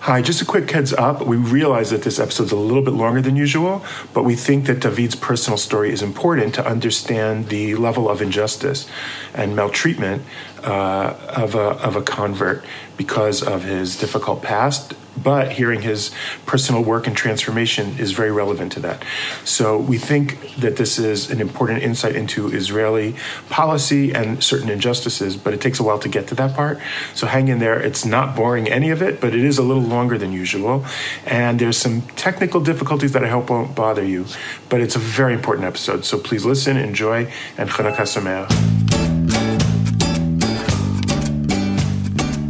[0.00, 1.26] Hi, just a quick heads up.
[1.26, 3.84] We realize that this episode is a little bit longer than usual,
[4.14, 8.88] but we think that David's personal story is important to understand the level of injustice
[9.34, 10.22] and maltreatment
[10.62, 12.64] uh, of, a, of a convert
[12.96, 16.10] because of his difficult past but hearing his
[16.46, 19.04] personal work and transformation is very relevant to that.
[19.44, 23.16] So we think that this is an important insight into Israeli
[23.48, 26.78] policy and certain injustices, but it takes a while to get to that part.
[27.14, 27.80] So hang in there.
[27.80, 30.84] It's not boring, any of it, but it is a little longer than usual.
[31.26, 34.26] And there's some technical difficulties that I hope won't bother you,
[34.68, 36.04] but it's a very important episode.
[36.04, 39.07] So please listen, enjoy, and Chanukah Sameach.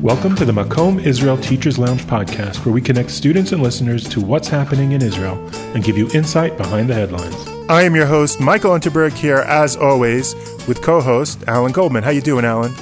[0.02, 4.20] Welcome to the Makom Israel Teachers Lounge podcast, where we connect students and listeners to
[4.20, 7.34] what's happening in Israel and give you insight behind the headlines.
[7.68, 10.36] I am your host, Michael Unterberg, here as always
[10.68, 12.04] with co-host Alan Goldman.
[12.04, 12.72] How you doing, Alan?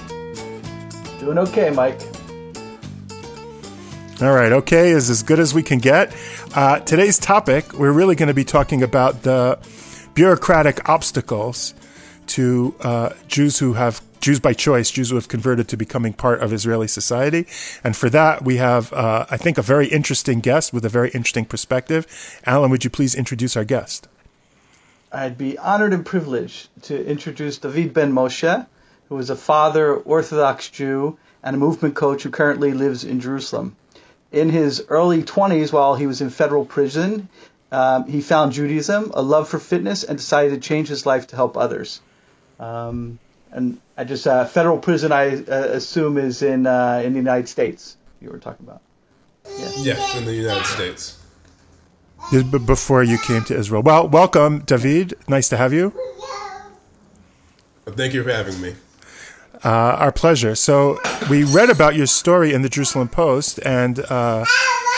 [1.19, 2.03] Doing okay, Mike.
[4.21, 6.15] All right, okay is as good as we can get.
[6.55, 9.59] Uh, today's topic, we're really going to be talking about the
[10.13, 11.73] bureaucratic obstacles
[12.27, 16.41] to uh, Jews who have Jews by choice, Jews who have converted to becoming part
[16.41, 17.47] of Israeli society.
[17.85, 21.11] And for that, we have, uh, I think, a very interesting guest with a very
[21.11, 22.07] interesting perspective.
[22.45, 24.09] Alan, would you please introduce our guest?
[25.13, 28.67] I'd be honored and privileged to introduce David Ben Moshe,
[29.09, 33.77] who is a father, Orthodox Jew, and a movement coach who currently lives in Jerusalem.
[34.33, 37.29] In his early 20s, while he was in federal prison,
[37.71, 41.37] um, he found Judaism, a love for fitness, and decided to change his life to
[41.37, 42.01] help others.
[42.59, 43.19] Um,
[43.57, 47.49] and I just uh, federal prison, I uh, assume, is in uh, in the United
[47.49, 47.97] States.
[48.21, 48.83] You were talking about.
[49.59, 51.19] Yes, yes in the United States.
[52.67, 53.83] Before you came to Israel.
[53.83, 55.15] Well, welcome, David.
[55.29, 55.93] Nice to have you.
[57.87, 58.75] Thank you for having me.
[59.65, 60.55] Uh, our pleasure.
[60.55, 60.99] So
[61.31, 64.45] we read about your story in the Jerusalem Post, and uh,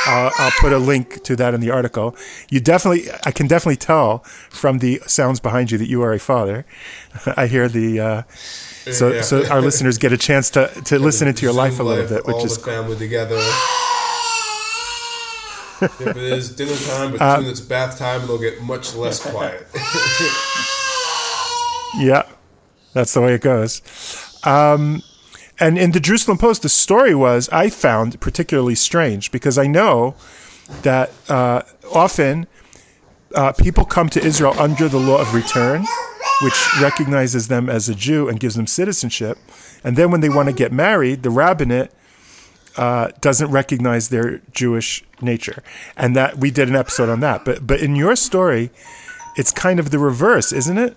[0.06, 2.16] I'll, I'll, put a link to that in the article.
[2.50, 4.18] You definitely, I can definitely tell
[4.50, 6.66] from the sounds behind you that you are a father.
[7.36, 8.00] I hear the.
[8.00, 8.22] Uh,
[8.92, 9.20] so, yeah.
[9.20, 12.26] so our listeners get a chance to, to listen into your life a little bit,
[12.26, 13.36] which all is the family together.
[15.80, 19.20] if it is dinner time, but uh, soon it's bath time, it'll get much less
[19.20, 19.66] quiet.
[21.98, 22.22] yeah,
[22.94, 23.82] that's the way it goes.
[24.44, 25.02] Um,
[25.60, 30.14] and in the Jerusalem Post, the story was I found particularly strange because I know
[30.82, 31.62] that uh,
[31.92, 32.46] often
[33.34, 35.84] uh, people come to Israel under the law of return,
[36.42, 39.38] which recognizes them as a Jew and gives them citizenship.
[39.82, 41.90] And then when they want to get married, the rabbinate
[42.76, 45.62] uh, doesn't recognize their Jewish nature.
[45.96, 47.44] And that we did an episode on that.
[47.44, 48.70] But but in your story,
[49.36, 50.96] it's kind of the reverse, isn't it?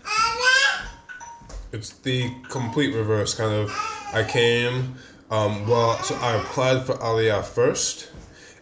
[1.72, 3.72] It's the complete reverse, kind of
[4.14, 4.96] I came,
[5.32, 8.12] um, well, so I applied for Aliyah first,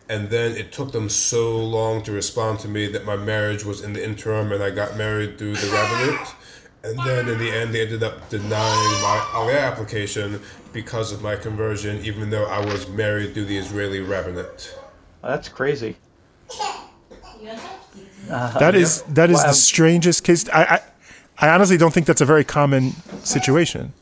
[0.08, 3.82] and then it took them so long to respond to me that my marriage was
[3.82, 6.28] in the interim, and I got married through the rabbinate.
[6.84, 10.40] And then in the end, they ended up denying my Aliyah application
[10.72, 14.78] because of my conversion, even though I was married through the Israeli rabbinate.
[15.24, 15.98] that's crazy.
[18.30, 20.48] Uh, that is that is well, the strangest case.
[20.50, 20.82] I, I
[21.42, 22.92] I honestly don't think that's a very common
[23.24, 23.94] situation.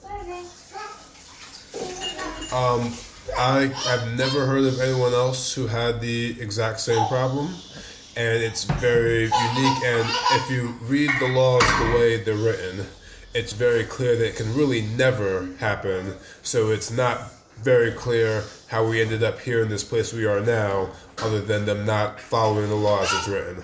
[2.52, 2.94] Um,
[3.38, 7.54] I have never heard of anyone else who had the exact same problem,
[8.16, 9.84] and it's very unique.
[9.86, 12.88] And if you read the laws the way they're written,
[13.36, 16.16] it's very clear that it can really never happen.
[16.42, 17.32] So it's not
[17.62, 21.66] very clear how we ended up here in this place we are now, other than
[21.66, 23.64] them not following the laws as written.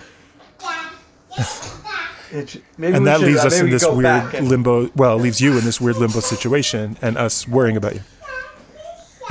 [2.34, 4.90] and that should, leaves uh, us in this weird limbo.
[4.96, 8.02] Well, it leaves you in this weird limbo situation, and us worrying about you.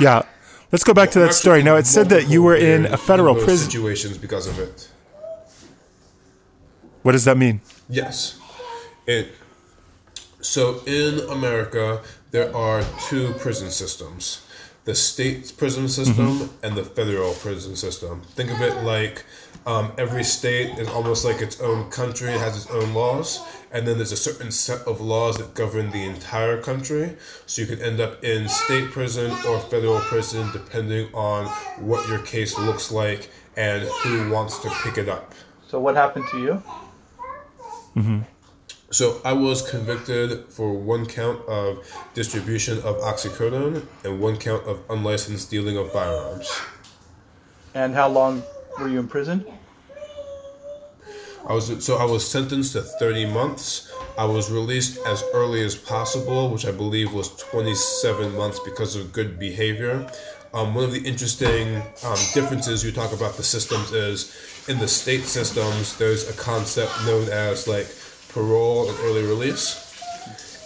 [0.00, 0.22] Yeah.
[0.72, 1.62] Let's go back to that story.
[1.62, 3.70] Now, it said that you were in a federal prison.
[3.70, 4.90] Situations because of it.
[7.02, 7.60] What does that mean?
[7.88, 8.40] Yes.
[9.06, 9.34] It.
[10.40, 14.44] So in America, there are two prison systems
[14.84, 16.66] the state prison system mm-hmm.
[16.66, 18.20] and the federal prison system.
[18.34, 19.24] Think of it like
[19.66, 23.40] um, every state is almost like its own country, it has its own laws,
[23.72, 27.16] and then there's a certain set of laws that govern the entire country.
[27.46, 31.46] So you could end up in state prison or federal prison depending on
[31.80, 35.32] what your case looks like and who wants to pick it up.
[35.66, 36.62] So, what happened to you?
[37.96, 38.20] Mm-hmm.
[38.90, 41.84] So I was convicted for one count of
[42.14, 46.48] distribution of oxycodone and one count of unlicensed dealing of firearms.
[47.74, 48.44] And how long
[48.78, 49.44] were you in prison?
[51.46, 53.92] I was so I was sentenced to 30 months.
[54.16, 59.12] I was released as early as possible, which I believe was 27 months because of
[59.12, 60.08] good behavior.
[60.54, 64.32] Um, one of the interesting um, differences you talk about the systems is
[64.68, 67.88] in the state systems, there's a concept known as like
[68.28, 69.83] parole and early release.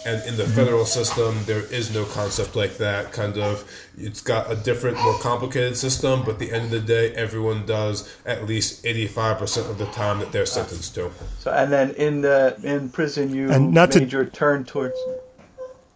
[0.09, 0.53] And in the Mm-hmm.
[0.55, 3.11] federal system, there is no concept like that.
[3.11, 3.53] Kind of,
[3.97, 7.65] it's got a different, more complicated system, but at the end of the day, everyone
[7.65, 11.11] does at least 85% of the time that they're sentenced to.
[11.39, 14.97] So and then in the in prison you And not to- made your turn towards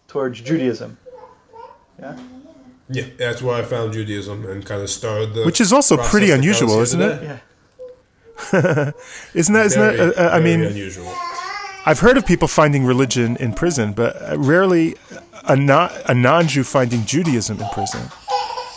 [0.06, 0.96] towards Judaism.
[1.98, 2.16] Yeah.
[2.90, 5.42] Yeah, that's where I found Judaism and kind of started the.
[5.44, 7.22] Which is also pretty that got us unusual, isn't it?
[7.22, 7.38] Yeah.
[9.34, 9.66] Isn't that?
[9.66, 10.18] Isn't Very, that?
[10.18, 11.12] Uh, uh, I mean, unusual.
[11.86, 14.96] I've heard of people finding religion in prison, but uh, rarely
[15.44, 18.00] a non a non-Jew finding Judaism in prison.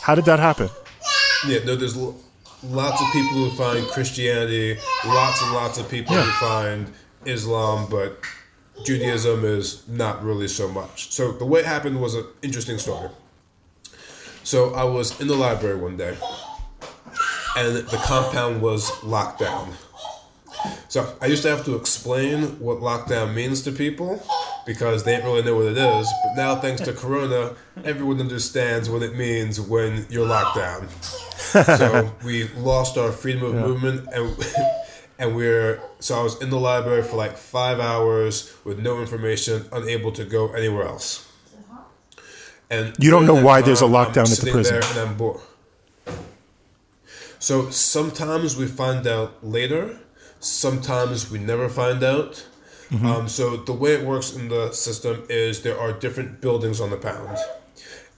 [0.01, 0.69] How did that happen?
[1.48, 6.24] Yeah, no, there's lots of people who find Christianity, lots and lots of people Yeah.
[6.24, 6.94] who find
[7.25, 8.19] Islam, but
[8.86, 11.12] Judaism is not really so much.
[11.13, 13.09] So the way it happened was an interesting story.
[14.44, 16.18] So I was in the library one day,
[17.57, 19.74] and the compound was locked down.
[20.90, 24.22] So I used to have to explain what lockdown means to people
[24.66, 26.08] because they didn't really know what it is.
[26.24, 30.88] But now, thanks to Corona, everyone understands what it means when you're locked down.
[31.78, 34.36] so we lost our freedom of movement, and
[35.19, 39.66] and we're so I was in the library for like five hours with no information,
[39.72, 41.24] unable to go anywhere else.
[42.69, 44.80] And You don't know why there's a lockdown at the prison.
[44.80, 45.40] there and I'm bored.
[47.40, 50.00] So sometimes we find out later,
[50.39, 52.45] sometimes we never find out.
[52.89, 53.06] Mm-hmm.
[53.06, 56.89] Um, so the way it works in the system is there are different buildings on
[56.89, 57.38] the pound.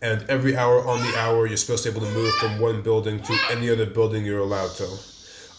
[0.01, 2.81] And every hour on the hour, you're supposed to be able to move from one
[2.81, 4.87] building to any other building you're allowed to,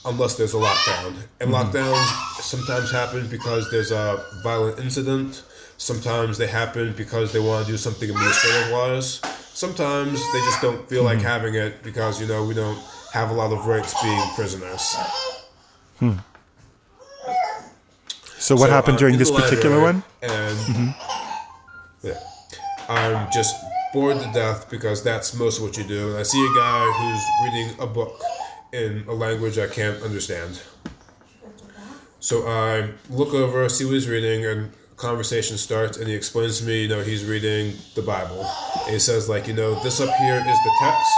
[0.07, 1.17] unless there's a lockdown.
[1.41, 2.07] And lockdowns
[2.41, 5.43] sometimes happen because there's a violent incident.
[5.77, 9.21] Sometimes they happen because they want to do something administrative wise.
[9.53, 12.79] Sometimes they just don't feel like having it because, you know, we don't
[13.13, 14.97] have a lot of rights being prisoners.
[18.41, 20.03] So what So happened I'm during this particular one?
[20.23, 22.07] And mm-hmm.
[22.07, 22.19] yeah,
[22.89, 23.55] I'm just
[23.93, 26.09] bored to death because that's most of what you do.
[26.09, 28.19] And I see a guy who's reading a book
[28.73, 30.61] in a language I can't understand.
[32.21, 36.65] So I look over, see what he's reading, and conversation starts, and he explains to
[36.65, 38.45] me, you know, he's reading the Bible.
[38.85, 41.13] And he says, like, you know, this up here is the text,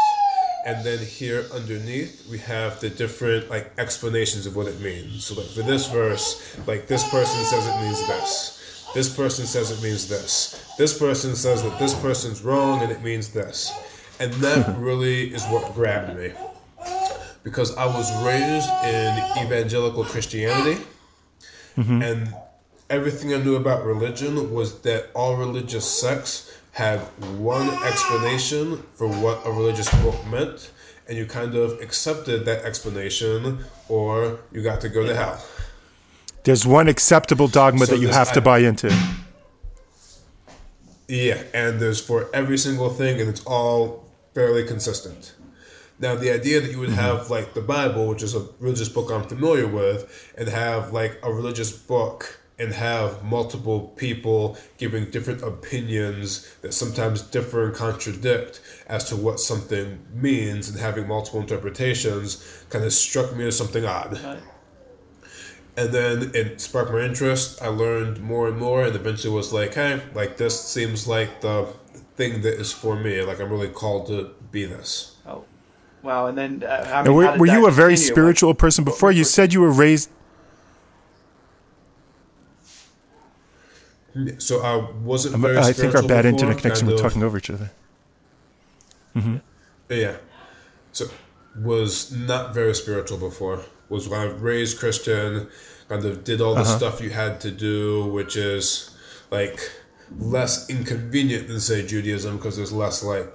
[0.65, 5.25] and then here underneath we have the different like explanations of what it means.
[5.25, 8.59] So like for this verse, like this person says it means this.
[8.95, 10.75] This person says it means this.
[10.79, 13.73] This person says that this person's wrong and it means this.
[14.21, 16.33] And that really is what grabbed me.
[17.43, 20.81] Because I was raised in evangelical Christianity
[21.77, 22.03] mm-hmm.
[22.03, 22.35] and
[22.89, 27.01] everything I knew about religion was that all religious sects had
[27.39, 30.71] one explanation for what a religious book meant,
[31.07, 35.43] and you kind of accepted that explanation, or you got to go to hell.
[36.45, 38.89] There's one acceptable dogma So that you have to buy into.
[41.09, 45.35] Yeah, and there's for every single thing, and it's all fairly consistent.
[45.99, 46.99] Now, the idea that you would mm-hmm.
[46.99, 51.21] have like the Bible, which is a religious book I'm familiar with, and have like
[51.23, 58.61] a religious book and have multiple people giving different opinions that sometimes differ and contradict
[58.87, 63.85] as to what something means and having multiple interpretations kind of struck me as something
[63.85, 64.21] odd.
[64.23, 64.39] Right.
[65.77, 67.63] And then it sparked my interest.
[67.63, 71.67] I learned more and more, and eventually was like, hey, like this seems like the
[72.17, 73.23] thing that is for me.
[73.23, 75.17] Like I'm really called to be this.
[75.27, 75.45] Oh,
[76.03, 76.27] wow!
[76.27, 78.13] And then uh, I Now, mean, how were, did were that you a very continue?
[78.13, 79.13] spiritual person before?
[79.13, 80.11] You said you were raised.
[84.39, 85.57] So I wasn't very.
[85.59, 86.87] I think our bad before, internet connection.
[86.89, 87.71] We're talking over each other.
[89.89, 90.17] Yeah.
[90.93, 91.07] So
[91.57, 93.63] was not very spiritual before.
[93.89, 95.49] Was when I raised Christian,
[95.89, 96.79] kind of did all the Uh-huh.
[96.79, 98.91] stuff you had to do, which is
[99.31, 99.59] like
[100.19, 103.31] less inconvenient than say Judaism because there's less like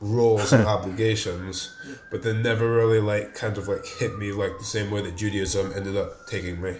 [0.00, 1.74] roles and obligations,
[2.10, 5.16] but then never really like kind of like hit me like the same way that
[5.16, 6.76] Judaism ended up taking me.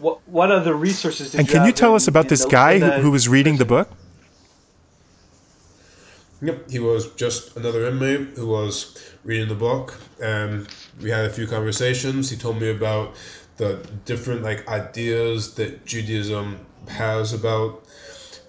[0.00, 2.50] What What other resources did And you can you tell in- us about this the-
[2.50, 3.88] guy who, who was reading the book?
[6.42, 10.66] Yep, he was just another inmate who was reading the book, and
[11.02, 12.30] we had a few conversations.
[12.30, 13.14] He told me about
[13.58, 17.84] the different like ideas that Judaism has about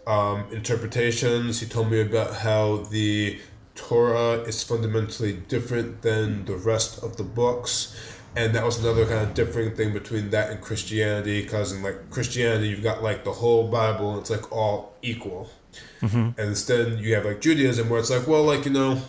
[0.08, 1.60] um, interpretations.
[1.60, 3.40] He told me about how the
[3.76, 7.94] Torah is fundamentally different than the rest of the books.
[8.36, 12.10] And that was another kind of differing thing between that and Christianity, because in like
[12.10, 15.50] Christianity, you've got like the whole Bible, and it's like all equal.
[16.38, 19.02] And instead, you have like Judaism, where it's like, well, like you know,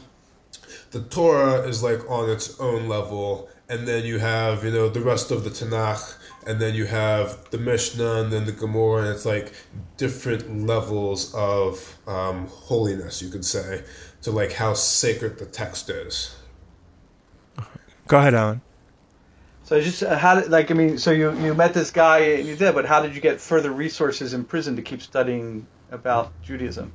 [0.90, 5.00] the Torah is like on its own level, and then you have you know the
[5.00, 9.08] rest of the Tanakh, and then you have the Mishnah, and then the Gemara, and
[9.10, 9.52] it's like
[9.96, 13.84] different levels of um, holiness, you could say,
[14.22, 16.36] to like how sacred the text is.
[18.08, 18.60] Go ahead, Alan.
[19.72, 22.46] So just uh, how did like I mean, so you you met this guy and
[22.46, 26.30] you did, but how did you get further resources in prison to keep studying about
[26.42, 26.92] Judaism?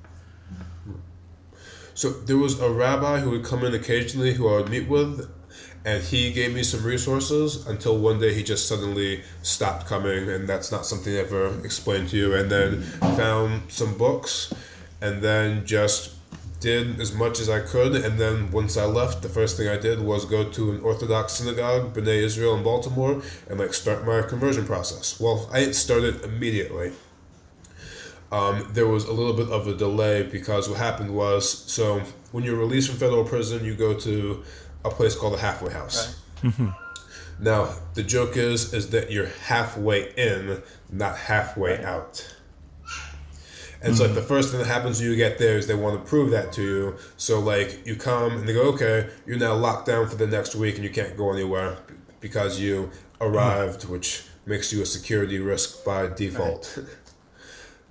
[1.95, 5.27] So there was a rabbi who would come in occasionally who I would meet with,
[5.85, 10.47] and he gave me some resources until one day he just suddenly stopped coming, and
[10.47, 12.35] that's not something I ever explained to you.
[12.35, 12.83] And then
[13.17, 14.53] found some books,
[15.01, 16.16] and then just
[16.59, 17.95] did as much as I could.
[17.95, 21.33] And then once I left, the first thing I did was go to an Orthodox
[21.33, 25.19] synagogue, B'nai Israel in Baltimore, and like start my conversion process.
[25.19, 26.93] Well, I didn't start it immediately
[28.31, 32.43] um, there was a little bit of a delay because what happened was so when
[32.43, 34.43] you're released from federal prison, you go to
[34.83, 36.21] a place called the halfway house.
[36.43, 36.53] Right.
[36.53, 37.43] Mm-hmm.
[37.43, 40.61] Now the joke is is that you're halfway in,
[40.91, 41.85] not halfway right.
[41.85, 42.35] out.
[43.81, 43.97] And mm-hmm.
[43.97, 46.09] so like the first thing that happens when you get there is they want to
[46.09, 46.95] prove that to you.
[47.17, 50.55] So like you come and they go, okay, you're now locked down for the next
[50.55, 51.77] week and you can't go anywhere
[52.19, 52.89] because you
[53.21, 53.93] arrived, mm-hmm.
[53.93, 56.73] which makes you a security risk by default.
[56.77, 56.87] Right.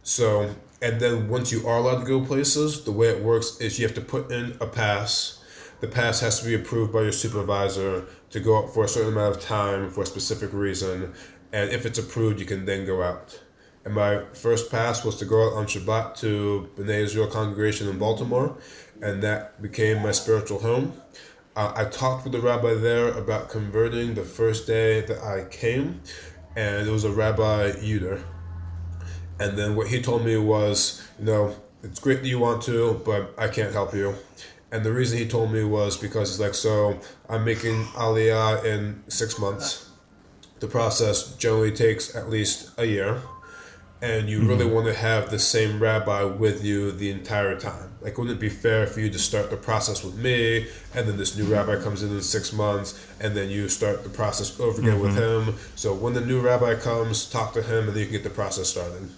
[0.06, 3.80] So, and then once you are allowed to go places, the way it works is
[3.80, 5.42] you have to put in a pass.
[5.80, 9.12] The pass has to be approved by your supervisor to go out for a certain
[9.12, 11.12] amount of time for a specific reason.
[11.52, 13.42] And if it's approved, you can then go out.
[13.86, 17.98] And my first pass was to go out on Shabbat to B'nai Israel congregation in
[17.98, 18.58] Baltimore,
[19.00, 21.00] and that became my spiritual home.
[21.54, 26.02] Uh, I talked with the rabbi there about converting the first day that I came,
[26.54, 28.22] and it was a Rabbi Uter
[29.38, 33.00] and then what he told me was, you know, it's great that you want to,
[33.04, 34.14] but I can't help you.
[34.72, 39.02] And the reason he told me was because he's like, so I'm making Aliyah in
[39.08, 39.90] six months.
[40.60, 43.20] The process generally takes at least a year.
[44.06, 44.48] And you mm-hmm.
[44.48, 47.90] really want to have the same rabbi with you the entire time.
[48.00, 51.16] Like, wouldn't it be fair for you to start the process with me, and then
[51.16, 54.80] this new rabbi comes in in six months, and then you start the process over
[54.80, 55.02] again mm-hmm.
[55.02, 55.16] with
[55.48, 55.56] him?
[55.75, 58.30] So when the new rabbi comes, talk to him, and then you can get the
[58.30, 59.10] process started.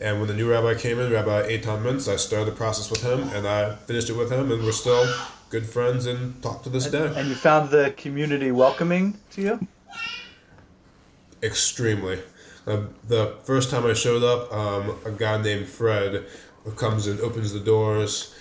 [0.00, 3.02] And when the new rabbi came in, Rabbi Eitan Mintz, I started the process with
[3.02, 5.06] him and I finished it with him, and we're still
[5.50, 7.20] good friends and talk to this and, day.
[7.20, 9.68] And you found the community welcoming to you?
[11.42, 12.20] Extremely.
[12.66, 16.26] Uh, the first time I showed up, um, a guy named Fred
[16.76, 18.34] comes and opens the doors.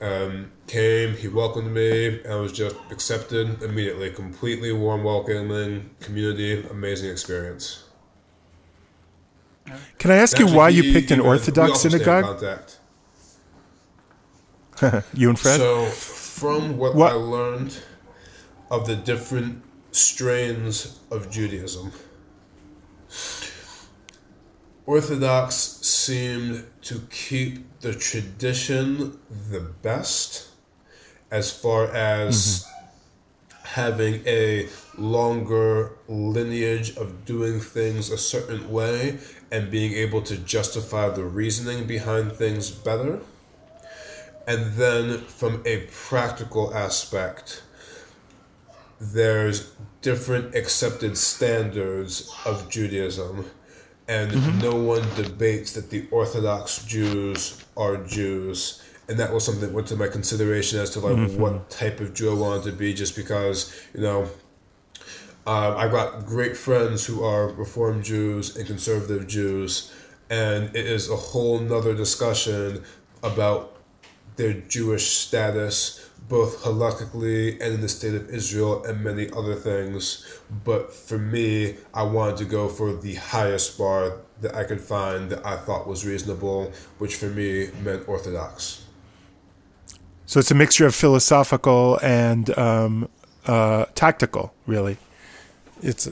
[0.00, 4.10] Um, came, he welcomed me, and I was just accepted immediately.
[4.10, 7.84] Completely warm, welcoming community, amazing experience.
[9.98, 12.42] Can I ask Actually, you why you picked an Orthodox synagogue?
[15.14, 15.56] you and Fred.
[15.56, 17.78] So, from what, what, I learned
[18.70, 21.92] of the different strains of Judaism,
[24.86, 29.18] Orthodox seemed to keep the tradition
[29.50, 30.48] the best
[31.30, 32.72] as far as mm-hmm
[33.76, 34.66] having a
[34.96, 39.18] longer lineage of doing things a certain way
[39.52, 43.20] and being able to justify the reasoning behind things better.
[44.46, 47.62] And then from a practical aspect,
[48.98, 53.50] there's different accepted standards of Judaism,
[54.08, 54.58] and mm-hmm.
[54.60, 59.86] no one debates that the Orthodox Jews are Jews and that was something that went
[59.88, 61.40] to my consideration as to like mm-hmm.
[61.40, 64.22] what type of Jew I wanted to be, just because you know
[65.46, 69.94] um, I've got great friends who are Reformed Jews and conservative Jews,
[70.28, 72.82] and it is a whole nother discussion
[73.22, 73.76] about
[74.36, 80.26] their Jewish status, both halakhically and in the state of Israel, and many other things.
[80.64, 85.30] But for me, I wanted to go for the highest bar that I could find
[85.30, 88.84] that I thought was reasonable, which for me meant Orthodox.
[90.26, 93.08] So it's a mixture of philosophical and um,
[93.46, 94.96] uh, tactical, really.
[95.82, 96.10] It's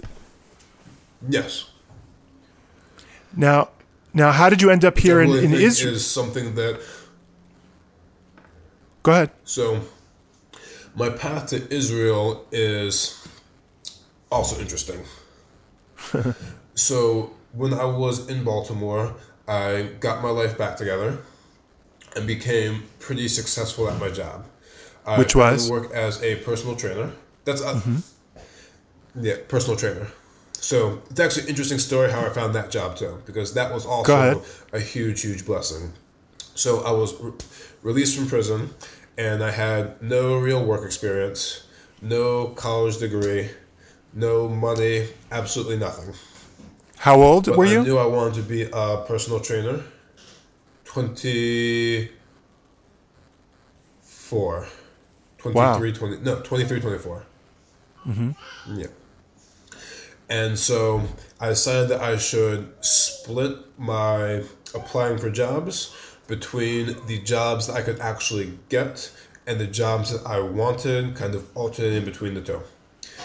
[1.28, 1.70] yes.
[3.37, 3.70] Now,
[4.12, 5.94] now, how did you end up here in, in Israel?
[5.94, 6.80] Is something that.
[9.02, 9.30] Go ahead.
[9.44, 9.80] So,
[10.94, 13.26] my path to Israel is
[14.30, 15.00] also interesting.
[16.74, 19.14] so, when I was in Baltimore,
[19.46, 21.18] I got my life back together
[22.16, 24.46] and became pretty successful at my job.
[25.06, 27.12] I Which was to work as a personal trainer.
[27.44, 29.24] That's a, mm-hmm.
[29.24, 30.08] yeah, personal trainer.
[30.52, 33.84] So it's actually an interesting story how I found that job too, because that was
[33.84, 35.92] also a huge, huge blessing.
[36.54, 37.32] So I was re-
[37.82, 38.70] released from prison,
[39.16, 41.66] and I had no real work experience,
[42.02, 43.50] no college degree,
[44.12, 46.14] no money, absolutely nothing.
[46.99, 47.80] How old But were you?
[47.80, 49.83] I knew I wanted to be a personal trainer.
[50.85, 52.09] 24.
[55.38, 55.78] 23, Wow.
[55.78, 57.26] 20, no, 23, 24.
[58.06, 58.30] Mm-hmm.
[58.78, 58.87] Yeah.
[60.30, 61.02] And so
[61.38, 64.42] I decided that I should split my
[64.75, 65.95] applying for jobs
[66.26, 69.12] between the jobs that I could actually get
[69.47, 72.62] and the jobs that I wanted, kind of alternating between the 2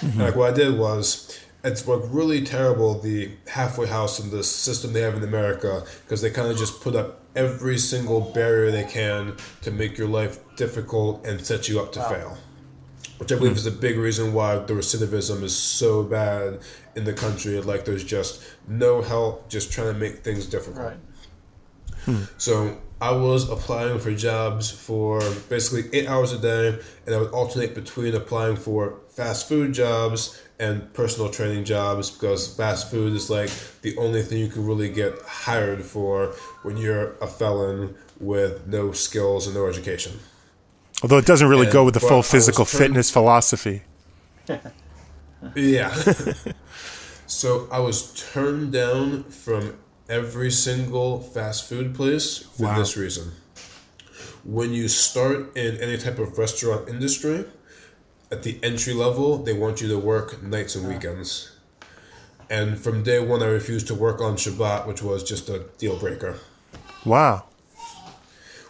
[0.01, 4.43] And like what I did was, it's like really terrible the halfway house and the
[4.43, 8.71] system they have in America because they kind of just put up every single barrier
[8.71, 12.37] they can to make your life difficult and set you up to fail
[13.19, 16.59] which I believe is a big reason why the recidivism is so bad
[16.95, 17.59] in the country.
[17.59, 20.85] Like there's just no help, just trying to make things difficult.
[20.85, 20.97] Right.
[22.37, 27.31] So I was applying for jobs for basically eight hours a day, and I would
[27.31, 33.29] alternate between applying for fast food jobs and personal training jobs because fast food is
[33.29, 33.49] like
[33.81, 38.91] the only thing you can really get hired for when you're a felon with no
[38.91, 40.19] skills and no education.
[41.01, 43.83] Although it doesn't really And- go with the full physical trained- fitness philosophy.
[45.55, 45.93] Yeah.
[47.27, 49.77] so I was turned down from
[50.09, 52.79] every single fast food place for Wow.
[52.79, 53.31] this reason.
[54.43, 57.45] When you start in any type of restaurant industry,
[58.31, 61.51] at the entry level, they want you to work nights and weekends.
[62.49, 65.97] And from day one, I refused to work on Shabbat, which was just a deal
[65.97, 66.39] breaker.
[67.05, 67.45] Wow.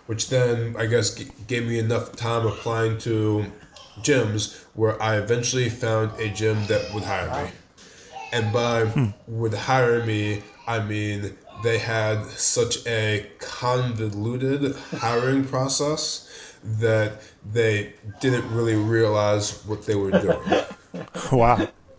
[0.05, 3.45] Which then, I guess, g- gave me enough time applying to
[4.01, 7.51] gyms where I eventually found a gym that would hire me.
[8.31, 9.07] And by hmm.
[9.27, 16.29] would hire me, I mean they had such a convoluted hiring process
[16.63, 17.21] that
[17.51, 20.39] they didn't really realize what they were doing.
[21.31, 21.67] Wow.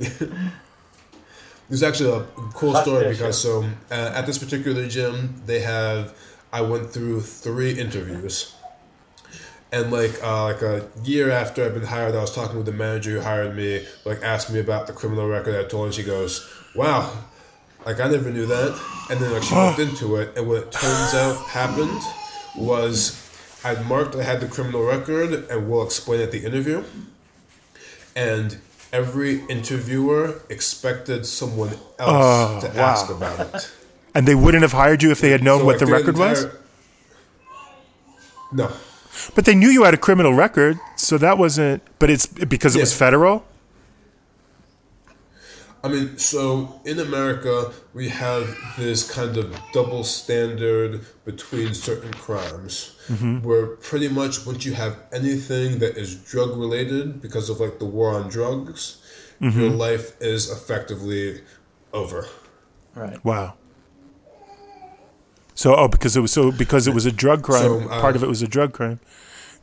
[1.69, 2.25] There's actually a
[2.55, 6.13] cool story because so uh, at this particular gym they have
[6.53, 8.53] I went through three interviews,
[9.71, 12.73] and like uh, like a year after I've been hired, I was talking with the
[12.73, 13.87] manager who hired me.
[14.05, 15.55] Like asked me about the criminal record.
[15.55, 17.13] I told her, and she goes, "Wow,
[17.87, 18.79] like I never knew that."
[19.11, 22.01] And then like she looked into it, and what it turns out happened
[22.57, 23.17] was
[23.65, 26.83] I'd marked I had the criminal record, and we'll explain at the interview
[28.17, 28.59] and
[28.93, 32.85] every interviewer expected someone else Oh, to wow.
[32.85, 33.73] ask about it.
[34.15, 36.19] And they wouldn't have hired you if they had known So, what like, the record
[36.19, 36.47] was?
[38.53, 38.73] No.
[39.35, 41.83] But they knew you had a criminal record, so that wasn't.
[42.01, 43.45] But it's because it was federal.
[45.83, 52.97] I mean, so in America, we have this kind of double standard between certain crimes,
[53.43, 57.87] where pretty much once you have anything that is drug related because of like the
[57.87, 59.01] war on drugs,
[59.41, 61.41] your life is effectively
[61.93, 62.27] over.
[62.95, 63.25] Right.
[63.25, 63.55] Wow.
[65.55, 67.63] So oh, because it was so because it was a drug crime.
[67.63, 69.01] So, uh, part of it was a drug crime.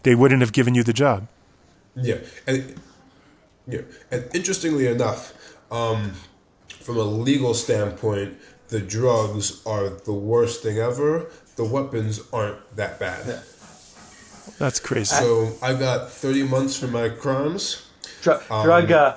[0.03, 1.27] They wouldn't have given you the job.
[1.95, 2.75] Yeah, and
[3.67, 5.33] yeah, and interestingly enough,
[5.71, 6.11] um,
[6.81, 8.37] from a legal standpoint,
[8.69, 11.27] the drugs are the worst thing ever.
[11.55, 13.41] The weapons aren't that bad.
[14.59, 15.15] That's crazy.
[15.15, 17.85] So I got thirty months for my crimes.
[18.21, 19.15] Dr- Um, drug uh,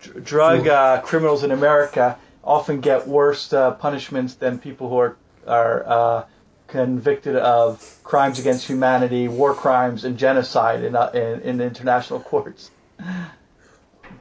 [0.00, 5.16] dr- drug uh, criminals in America often get worse uh, punishments than people who are
[5.46, 6.24] are uh,
[6.66, 12.70] convicted of crimes against humanity, war crimes, and genocide in uh, in, in international courts.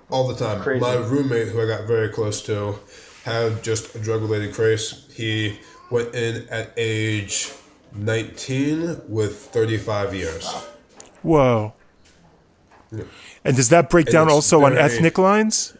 [0.10, 0.62] All the time.
[0.62, 0.82] Crazy.
[0.82, 2.80] My roommate, who I got very close to,
[3.24, 5.06] had just a drug related craze.
[5.14, 7.52] He went in at age
[7.94, 10.48] 19 with 35 years.
[11.22, 11.74] Whoa.
[12.92, 13.04] Yeah.
[13.44, 15.76] And does that break And down it's also on ethnic lines?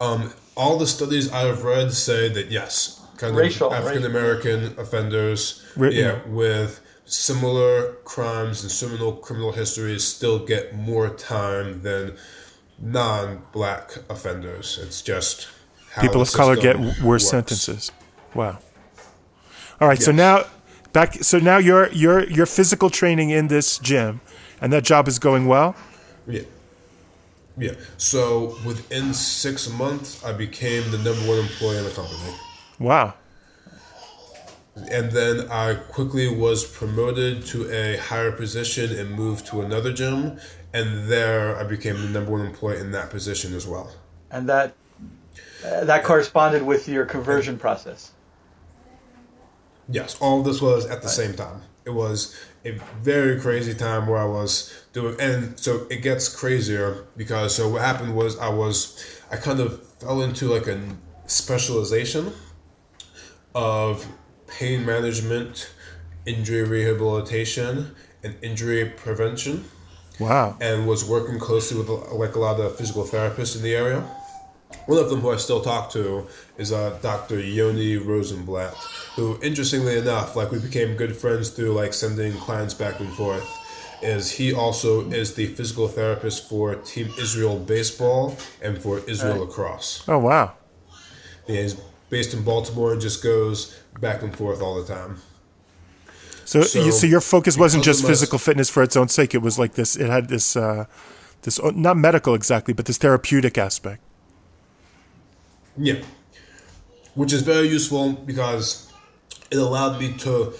[0.00, 5.64] Um, all the studies I've read say that yes, kind Racial, of African American offenders,
[5.76, 12.16] Ra- yeah, with similar crimes and similar criminal histories still get more time than
[12.78, 14.78] non-black offenders.
[14.82, 15.48] It's just
[15.92, 17.28] how People of color get worse works.
[17.28, 17.92] sentences.
[18.34, 18.58] Wow.
[19.80, 20.00] All right.
[20.00, 20.44] So now
[20.92, 21.14] back.
[21.14, 24.20] So now your your you're you're physical training in this gym,
[24.60, 25.76] and that job is going well.
[26.26, 26.42] Yeah.
[27.56, 27.74] Yeah.
[27.98, 32.34] So within six months, I became the number one employee in the company.
[32.78, 33.14] Wow.
[34.90, 40.38] And then I quickly was promoted to a higher position and moved to another gym.
[40.72, 43.92] And there I became the number one employee in that position as well.
[44.30, 44.74] and that
[45.64, 48.12] uh, that corresponded with your conversion process.
[49.88, 51.62] Yes, all of this was at the same time.
[51.84, 52.34] it was
[52.64, 57.68] a very crazy time where I was doing, and so it gets crazier because so
[57.68, 60.80] what happened was I was I kind of fell into like a
[61.26, 62.32] specialization
[63.54, 64.06] of
[64.58, 65.70] pain management,
[66.26, 69.64] injury rehabilitation, and injury prevention,
[70.18, 70.56] Wow.
[70.60, 74.00] and was working closely with like a lot of physical therapists in the area.
[74.86, 76.26] One of them who I still talk to
[76.58, 77.38] is uh, Dr.
[77.40, 78.74] Yoni Rosenblatt,
[79.16, 83.46] who, interestingly enough, like we became good friends through like sending clients back and forth.
[84.02, 89.40] Is he also is the physical therapist for Team Israel baseball and for Israel Right.
[89.48, 90.02] lacrosse.
[90.08, 90.52] Oh wow.
[91.46, 91.74] Yeah, he's
[92.10, 95.18] based in Baltimore and just goes back and forth all the time.
[96.44, 99.34] So, So, you, so your focus wasn't just physical fitness for its own sake.
[99.34, 99.96] It was like this.
[99.96, 100.84] It had this, uh,
[101.42, 104.02] this uh, not medical exactly, but this therapeutic aspect.
[105.76, 106.02] Yeah.
[107.14, 108.92] Which is very useful because
[109.50, 110.52] it allowed me to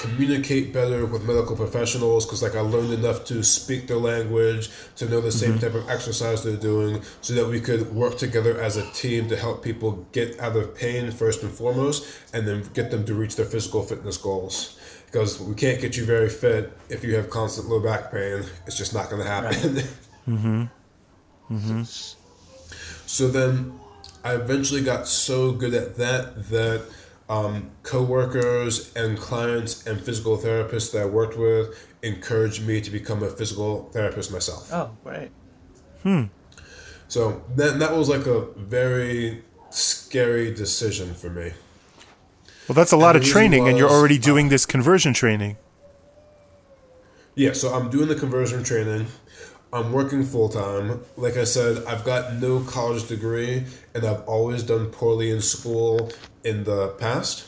[0.00, 5.08] communicate better with medical professionals because like I learned enough to speak their language, to
[5.08, 5.60] know the same mm-hmm.
[5.60, 9.36] type of exercise they're doing so that we could work together as a team to
[9.36, 13.36] help people get out of pain first and foremost and then get them to reach
[13.36, 14.78] their physical fitness goals.
[15.06, 18.44] Because we can't get you very fit if you have constant low back pain.
[18.66, 19.82] It's just not going to happen.
[20.28, 20.64] Mm-hmm.
[21.50, 21.82] Mm-hmm.
[23.06, 23.80] So then
[24.22, 26.84] I eventually got so good at that that
[27.30, 33.22] um, coworkers and clients and physical therapists that I worked with encouraged me to become
[33.22, 34.70] a physical therapist myself.
[34.72, 35.30] Oh, right.
[36.02, 36.24] Hmm.
[37.06, 41.52] So that, that was like a very scary decision for me.
[42.68, 44.66] Well, that's a lot the of reason training, and you're was, already uh, doing this
[44.66, 45.56] conversion training.
[47.36, 49.06] Yeah, so I'm doing the conversion training.
[49.72, 51.00] I'm working full time.
[51.16, 56.10] Like I said, I've got no college degree, and I've always done poorly in school
[56.44, 57.46] in the past.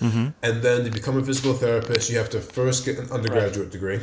[0.00, 0.28] Mm-hmm.
[0.42, 4.00] And then to become a physical therapist, you have to first get an undergraduate degree.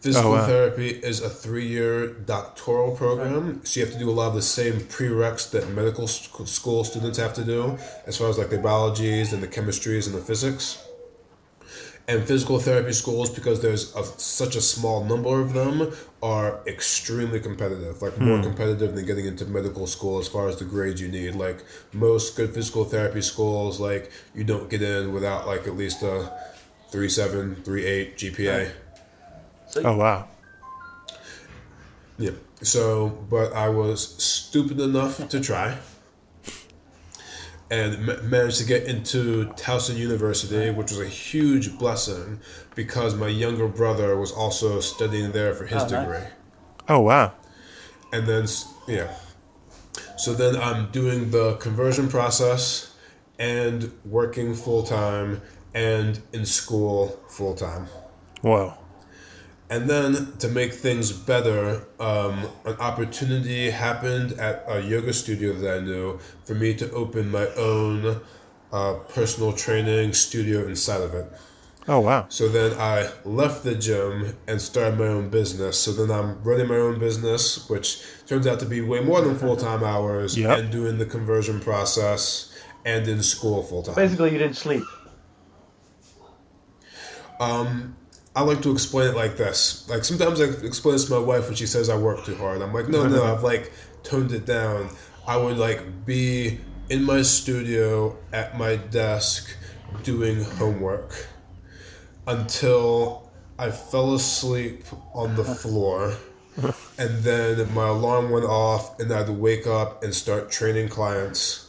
[0.00, 0.46] Physical Oh, wow.
[0.46, 4.34] therapy is a three year doctoral program, so you have to do a lot of
[4.34, 8.58] the same prereqs that medical school students have to do, as far as like the
[8.58, 10.78] biologies and the chemistries and the physics
[12.12, 17.40] and physical therapy schools because there's a, such a small number of them are extremely
[17.40, 18.42] competitive like more hmm.
[18.42, 21.34] competitive than getting into medical school as far as the grades you need.
[21.34, 26.02] Like most good physical therapy schools like you don't get in without like at least
[26.02, 26.30] a
[26.92, 28.70] 3.7 3.8 gpa
[29.68, 30.28] So Oh wow.
[32.18, 32.32] yeah.
[32.62, 35.78] So but i was stupid enough to try
[37.72, 42.38] and ma- managed to get into Towson University, which was a huge blessing
[42.74, 46.04] because my younger brother was also studying there for his Oh, nice.
[46.04, 46.28] degree.
[46.90, 47.32] Oh wow.
[48.12, 48.46] And then,
[48.86, 49.10] yeah.
[50.18, 52.94] So then I'm doing the conversion process
[53.38, 55.40] and working full time
[55.72, 57.86] and in school full time.
[58.42, 58.74] Whoa.
[59.72, 65.78] And then to make things better, um, an opportunity happened at a yoga studio that
[65.78, 68.20] I knew for me to open my own
[68.70, 71.26] uh, personal training studio inside of it.
[71.88, 72.26] Oh wow.
[72.28, 75.78] So then I left the gym and started my own business.
[75.78, 79.38] So then I'm running my own business, which turns out to be way more than
[79.38, 80.58] full time hours, Yep.
[80.58, 82.54] and doing the conversion process
[82.84, 83.94] and in school full time.
[83.94, 84.84] basically, you didn't sleep.
[88.34, 89.88] I like to explain it like this.
[89.88, 92.62] Like sometimes I explain this to my wife when she says I work too hard.
[92.62, 94.88] I'm like, no, no, I've like toned it down.
[95.26, 99.54] I would like be in my studio at my desk
[100.02, 101.26] doing homework
[102.26, 106.16] until I fell asleep on the floor.
[106.98, 111.61] and then my alarm went off and I'd wake up and start training clients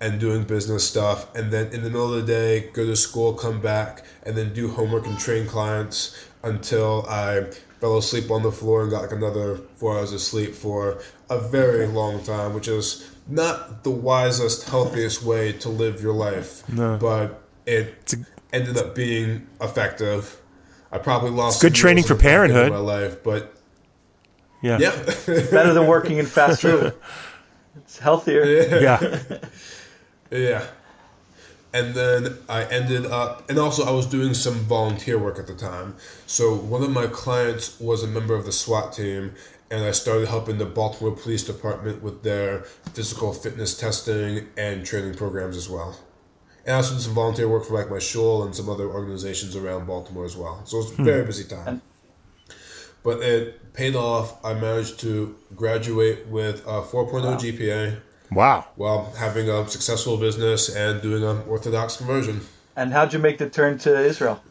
[0.00, 3.32] and doing business stuff and then in the middle of the day go to school
[3.32, 7.42] come back and then do homework and train clients until i
[7.80, 11.38] fell asleep on the floor and got like another four hours of sleep for a
[11.38, 16.98] very long time which is not the wisest healthiest way to live your life No.
[16.98, 20.38] but it a- ended up being effective
[20.92, 22.72] i probably lost good training for on the back end of parenthood.
[22.72, 23.54] my life but
[24.60, 24.78] Yeah.
[24.78, 24.90] yeah
[25.26, 26.92] Better than working in fast food.
[27.76, 28.44] It's healthier.
[28.44, 28.78] Yeah.
[29.00, 29.38] Yeah.
[31.72, 35.54] And then I ended up, and also I was doing some volunteer work at the
[35.54, 35.96] time.
[36.26, 39.34] So one of my clients was a member of the SWAT team,
[39.72, 42.60] and I started helping the Baltimore Police Department with their
[42.92, 45.98] physical fitness testing and training programs as well.
[46.64, 49.56] And I also did some volunteer work for like my shul and some other organizations
[49.56, 50.64] around Baltimore as well.
[50.64, 51.82] So it was a very busy time.
[53.02, 54.42] But it paid off.
[54.44, 58.00] I managed to graduate with a 4.0 GPA
[58.34, 58.66] Wow.
[58.76, 62.40] Well, having a successful business and doing an Orthodox conversion.
[62.76, 64.42] And how'd you make the turn to Israel?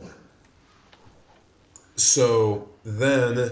[1.95, 3.51] so then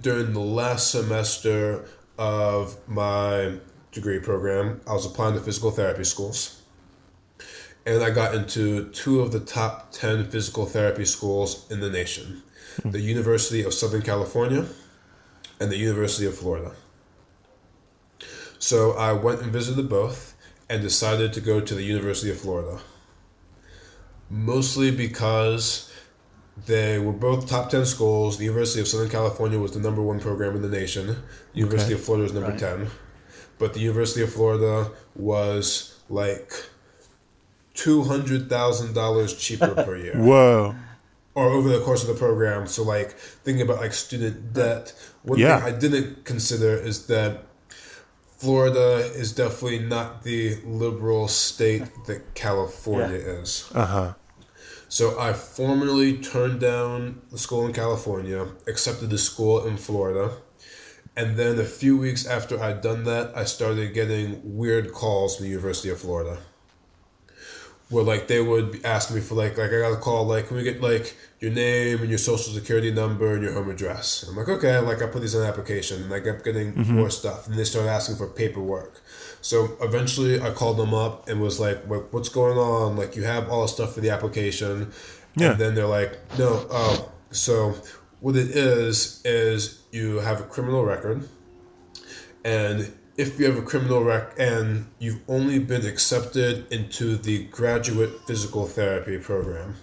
[0.00, 1.86] during the last semester
[2.18, 3.54] of my
[3.92, 6.62] degree program, I was applying to physical therapy schools.
[7.86, 12.42] And I got into two of the top 10 physical therapy schools in the nation
[12.82, 12.90] hmm.
[12.90, 14.64] the University of Southern California
[15.60, 16.72] and the University of Florida.
[18.58, 20.34] So I went and visited both
[20.70, 22.80] and decided to go to the University of Florida.
[24.30, 25.92] Mostly because
[26.66, 28.38] they were both top 10 schools.
[28.38, 31.06] The University of Southern California was the number one program in the nation.
[31.08, 31.16] The
[31.54, 32.00] University Okay.
[32.00, 32.58] of Florida was number Right.
[32.58, 32.90] 10.
[33.58, 36.52] But the University of Florida was like
[37.74, 40.74] $200,000 cheaper per year Whoa.
[41.34, 42.66] or over the course of the program.
[42.66, 45.60] So, like, thinking about like student debt, one Yeah.
[45.60, 47.44] thing I didn't consider is that
[48.44, 53.70] Florida is definitely not the liberal state that California is.
[53.74, 54.14] Uh huh.
[54.90, 60.36] So I formally turned down the school in California, accepted the school in Florida,
[61.16, 65.44] and then a few weeks after I'd done that, I started getting weird calls from
[65.44, 66.38] the University of Florida.
[67.94, 70.56] Where like they would ask me for like like I got a call like can
[70.56, 74.22] we get like your name and your social security number and your home address?
[74.22, 76.74] And I'm like okay, like I put these in an application and I kept getting
[76.74, 76.96] mm-hmm.
[76.98, 79.00] more stuff and they started asking for paperwork.
[79.40, 82.96] So eventually I called them up and was like, what's going on?
[82.96, 84.90] Like you have all the stuff for the application.
[85.36, 85.50] Yeah.
[85.50, 87.74] And then they're like, no, oh, so
[88.20, 91.28] what it is, is you have a criminal record.
[92.42, 98.10] And if you have a criminal rec and you've only been accepted into the graduate
[98.26, 99.76] physical therapy program,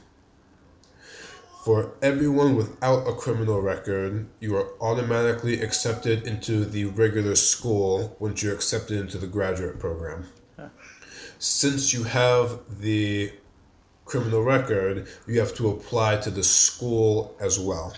[1.64, 8.42] for everyone without a criminal record, you are automatically accepted into the regular school once
[8.42, 10.26] you're accepted into the graduate program.
[11.38, 13.32] Since you have the
[14.06, 17.94] criminal record, you have to apply to the school as well.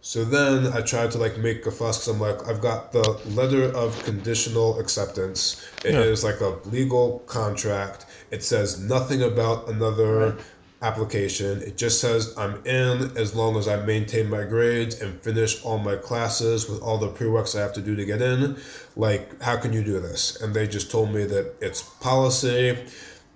[0.00, 3.02] So then I tried to like make a fuss because I'm like, I've got the
[3.30, 5.66] letter of conditional acceptance.
[5.84, 6.30] It is Yeah.
[6.30, 8.06] like a legal contract.
[8.30, 10.36] It says nothing about another
[10.80, 11.60] application.
[11.62, 15.78] It just says I'm in as long as I maintain my grades and finish all
[15.78, 18.56] my classes with all the prereqs I have to do to get in.
[18.94, 20.40] Like, how can you do this?
[20.40, 22.78] And they just told me that it's policy,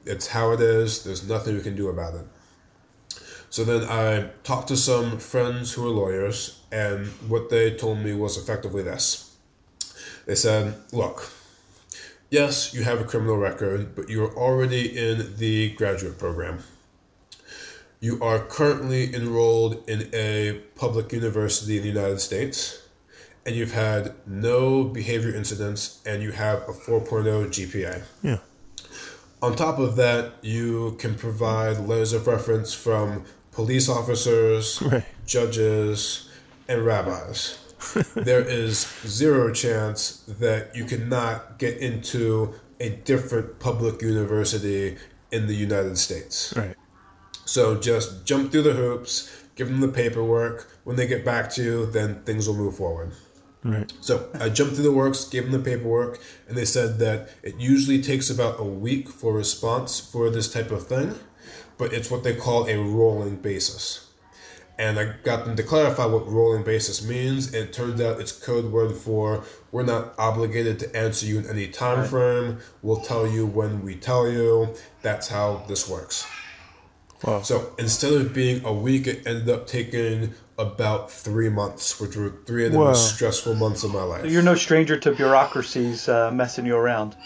[0.07, 2.27] it's how it is, there's nothing we can do about it.
[3.53, 8.15] So then I talked to some friends who are lawyers, and what they told me
[8.15, 9.37] was effectively this.
[10.25, 11.31] They said, Look,
[12.31, 16.61] yes, you have a criminal record, but you're already in the graduate program.
[18.01, 22.81] You are currently enrolled in a public university in the United States,
[23.45, 28.03] and you've had no behavior incidents, and you have a 4.0 GPA.
[28.23, 28.39] Yeah.
[29.43, 35.05] On top of that, you can provide letters of reference from police officers, Right.
[35.27, 36.29] judges,
[36.69, 37.59] and rabbis.
[38.15, 44.97] there is zero chance that you cannot get into a different public university
[45.31, 46.55] in the United States.
[46.57, 46.77] Right.
[47.45, 50.69] So just jump through the hoops, give them the paperwork.
[50.85, 53.13] When they get back to you, then things will move forward.
[53.65, 53.93] Right.
[54.01, 57.57] So I jumped through the works, gave them the paperwork, and they said that it
[57.59, 61.15] usually takes about a week for response for this type of thing,
[61.83, 64.07] but it's what they call a rolling basis.
[64.79, 68.31] And I got them to clarify what rolling basis means, and it turns out it's
[68.31, 69.43] code word for
[69.73, 72.59] we're not obligated to answer you in any time frame.
[72.83, 74.77] We'll tell you when we tell you.
[75.03, 76.25] That's how this works.
[77.25, 77.43] Wow.
[77.43, 82.33] So instead of being a week, it ended up taking about three months, which were
[82.47, 82.85] three of the Wow.
[82.91, 84.25] most stressful months of my life.
[84.31, 87.17] You're no stranger to bureaucracies uh, messing you around.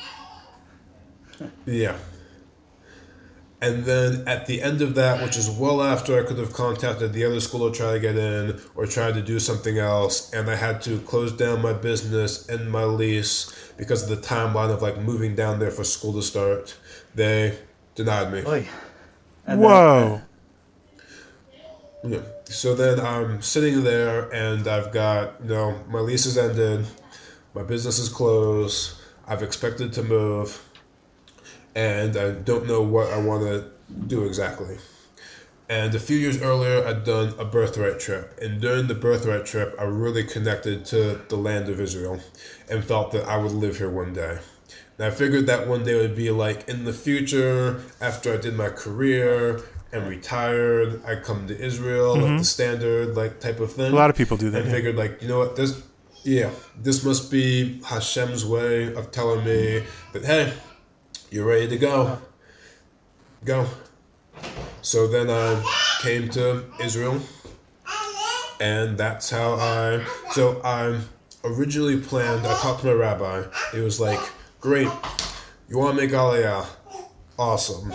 [1.67, 1.97] Yeah.
[3.61, 7.15] And then at the end of that, which is well after I could have contacted
[7.15, 10.51] the other school to try to get in or tried to do something else, and
[10.51, 14.83] I had to close down my business and my lease because of the timeline of
[14.83, 16.77] like moving down there for school to start,
[17.15, 17.59] they
[17.95, 18.43] denied me.
[18.47, 18.69] Oy.
[19.47, 20.21] And then- Whoa.
[22.05, 22.21] Yeah.
[22.45, 26.87] So then I'm sitting there and I've got, you know, my lease is ended,
[27.55, 30.63] my business is closed, I've expected to move,
[31.77, 33.71] and I don't know what I want to
[34.09, 34.79] do exactly.
[35.69, 38.39] And a few years earlier, I'd done a birthright trip.
[38.41, 42.21] And during the birthright trip, I really connected to the land of Israel
[42.71, 44.39] and felt that I would live here one day.
[44.97, 48.55] And I figured that one day would be like in the future, after I did
[48.55, 49.61] my career
[49.93, 52.37] and retired, I'd come to Israel, like mm-hmm.
[52.39, 53.93] the standard like type of thing.
[53.93, 54.63] A lot of people do that.
[54.63, 54.77] And yeah.
[54.77, 55.83] figured like, you know what, this
[56.23, 60.53] yeah, this must be Hashem's way of telling me that hey,
[61.31, 62.19] you're ready to go.
[63.45, 63.67] Go.
[64.83, 65.63] So then I
[66.03, 67.21] came to Israel
[68.61, 70.05] and that's how I.
[70.33, 71.01] So I
[71.45, 72.47] originally planned.
[72.47, 73.45] I talked to my rabbi.
[73.75, 74.21] It was like,
[74.61, 74.89] great,
[75.69, 76.67] you want to make aliyah,
[77.39, 77.91] awesome.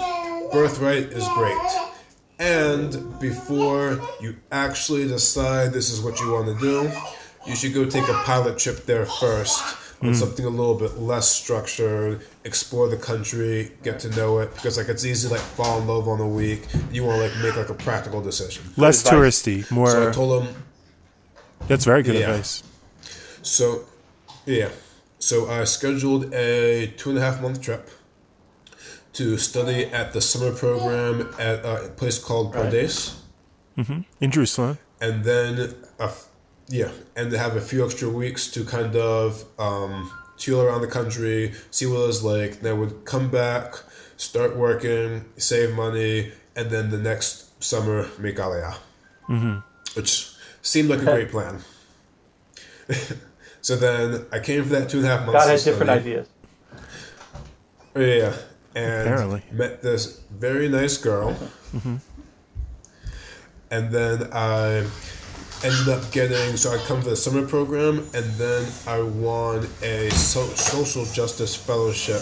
[0.52, 1.58] Birthright is great.
[2.40, 6.92] And before you actually decide this is what you want to do,
[7.46, 10.16] you should go take a pilot trip there first on mm.
[10.16, 14.90] something a little bit less structured, explore the country, get to know it, because like
[14.90, 16.66] it's easy to like fall in love on a week.
[16.92, 18.64] You want to like make like a practical decision.
[18.78, 19.14] Less advice.
[19.44, 19.92] touristy, more.
[19.92, 20.56] So I told him,
[21.68, 22.32] that's very good Yeah.
[22.32, 22.64] advice.
[23.44, 23.86] so
[24.46, 24.70] yeah,
[25.20, 27.90] so I scheduled a two and a half month trip
[29.14, 32.72] to study at the summer program at a place called Right.
[32.72, 33.16] Pardes.
[33.78, 34.02] Mm-hmm.
[34.20, 34.78] In Jerusalem.
[35.00, 36.28] and then a f-
[36.68, 40.88] yeah, and to have a few extra weeks to kind of um, chill around the
[40.88, 42.62] country, see what it was like.
[42.62, 43.76] Then I would come back,
[44.18, 48.76] start working, save money, and then the next summer make Aliyah,
[49.30, 49.60] mm-hmm.
[49.96, 51.60] which seemed like a great plan.
[53.62, 55.34] so then I came for that two and a half months.
[55.34, 56.28] God to has different ideas.
[57.96, 58.34] Yeah,
[58.74, 59.44] and Apparently.
[59.52, 61.38] met this very nice girl,
[63.70, 64.88] and then I
[65.64, 66.58] ended up getting.
[66.58, 71.56] So I come for the summer program, and then I won a so, social justice
[71.56, 72.22] fellowship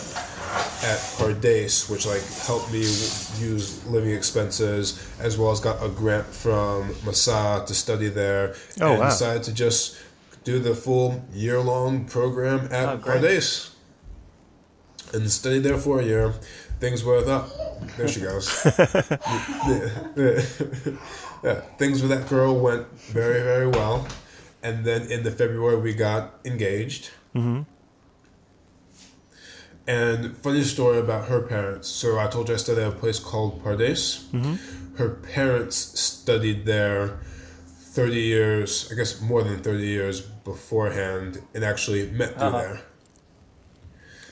[0.83, 6.25] at Pardes, which like helped me use living expenses, as well as got a grant
[6.25, 9.09] from Massa to study there, Oh, and wow.
[9.09, 9.97] decided to just
[10.43, 12.97] do the full year long program at Oh.
[12.97, 13.71] Pardes
[15.13, 16.33] and stayed there for a year.
[16.79, 17.49] Things were up.
[17.97, 18.47] There she goes.
[21.43, 24.07] yeah, things with that girl went very, very well.
[24.61, 27.11] And then in the February, we got engaged.
[27.35, 27.61] Mm-hmm.
[29.87, 31.87] And funny story about her parents.
[31.87, 34.25] So I told you I studied at a place called Pardes.
[34.97, 37.19] Her parents studied there
[37.93, 42.57] 30 years, I guess more than 30 years beforehand, and actually met through Uh-huh.
[42.59, 42.81] there.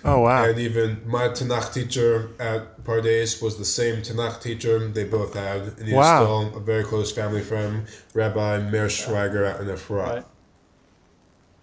[0.07, 0.45] Oh wow.
[0.45, 5.61] And even my Tanakh teacher at Pardes was the same Tanakh teacher they both had.
[5.77, 6.23] And he's Wow.
[6.23, 10.05] still a very close family friend, Rabbi Meir Schweiger out in Efrat.
[10.13, 10.25] Right.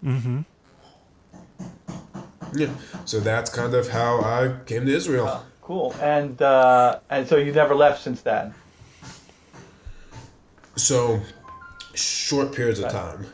[0.05, 0.41] Mm-hmm.
[2.53, 2.69] Yeah.
[3.05, 5.25] So that's kind of how I came to Israel.
[5.27, 5.95] Ah, cool.
[5.99, 8.53] And uh, and so you've never left since then.
[10.75, 11.21] So,
[11.93, 13.25] short periods of time.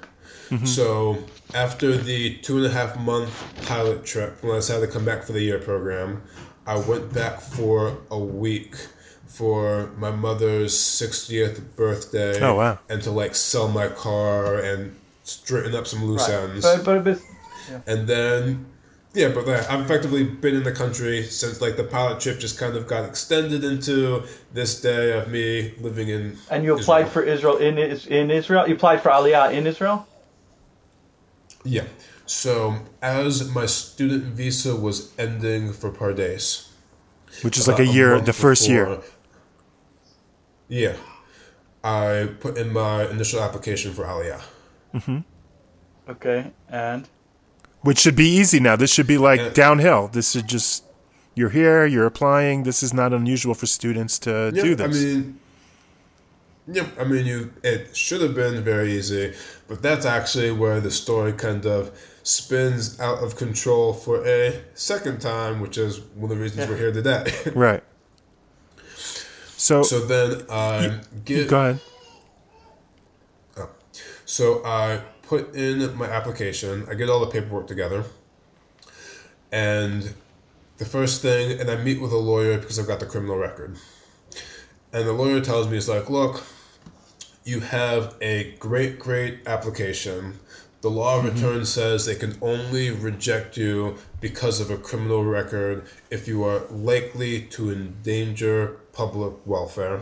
[0.52, 0.66] Mm-hmm.
[0.66, 1.18] So,
[1.54, 3.32] after the two and a half month
[3.66, 6.24] pilot trip, when I decided to come back for the year program,
[6.66, 8.76] I went back for a week
[9.28, 12.40] for my mother's 60th birthday.
[12.42, 12.80] Oh, wow.
[12.90, 16.64] And to like sell my car and straighten up some loose ends.
[16.64, 17.22] But but, but
[17.88, 18.66] And then,
[19.14, 22.76] yeah, but I've effectively been in the country since like the pilot trip just kind
[22.76, 26.38] of got extended into this day of me living in.
[26.50, 27.12] and you applied Israel.
[27.12, 28.68] for Israel in Is- in Israel.
[28.68, 30.08] You applied for Aliyah in Israel.
[31.64, 31.86] Yeah.
[32.26, 36.70] So as my student visa was ending for Pardes,
[37.44, 39.00] Which is like a year, month the first year.
[40.68, 40.96] Yeah,
[41.84, 44.42] I put in my initial application for Aliyah.
[44.94, 45.18] Mm-hmm.
[46.10, 46.52] Okay.
[46.70, 47.08] And
[47.82, 48.76] Which should be easy now.
[48.76, 49.50] This should be like Yeah.
[49.50, 50.08] downhill.
[50.08, 50.86] This is just
[51.36, 52.64] you're here, you're applying.
[52.64, 54.98] This is not unusual for students to Yeah, do this.
[54.98, 55.40] I mean,
[56.72, 57.54] yeah, I mean, you.
[57.64, 59.34] It should have been very easy,
[59.68, 61.92] but that's actually where the story kind of
[62.24, 66.78] spins out of control for a second time, which is one of the reasons we're
[66.78, 67.26] here today.
[67.56, 67.84] right.
[69.58, 71.80] So, so then I get go ahead.
[73.58, 73.70] Oh.
[74.26, 76.86] So I put in my application.
[76.90, 78.06] I get all the paperwork together,
[79.52, 80.14] and
[80.78, 83.78] the first thing, and I meet with a lawyer because I've got the criminal record.
[84.94, 86.44] And the lawyer tells me, "It's like, look,
[87.44, 90.40] you have a great, great application.
[90.82, 91.36] The law of mm-hmm.
[91.36, 96.62] return says they can only reject you because of a criminal record if you are
[96.70, 100.02] likely to endanger public welfare."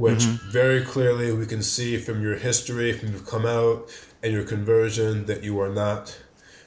[0.00, 0.50] which mm-hmm.
[0.50, 3.88] very clearly we can see from your history, from you've come out
[4.22, 6.18] and your conversion that you are not.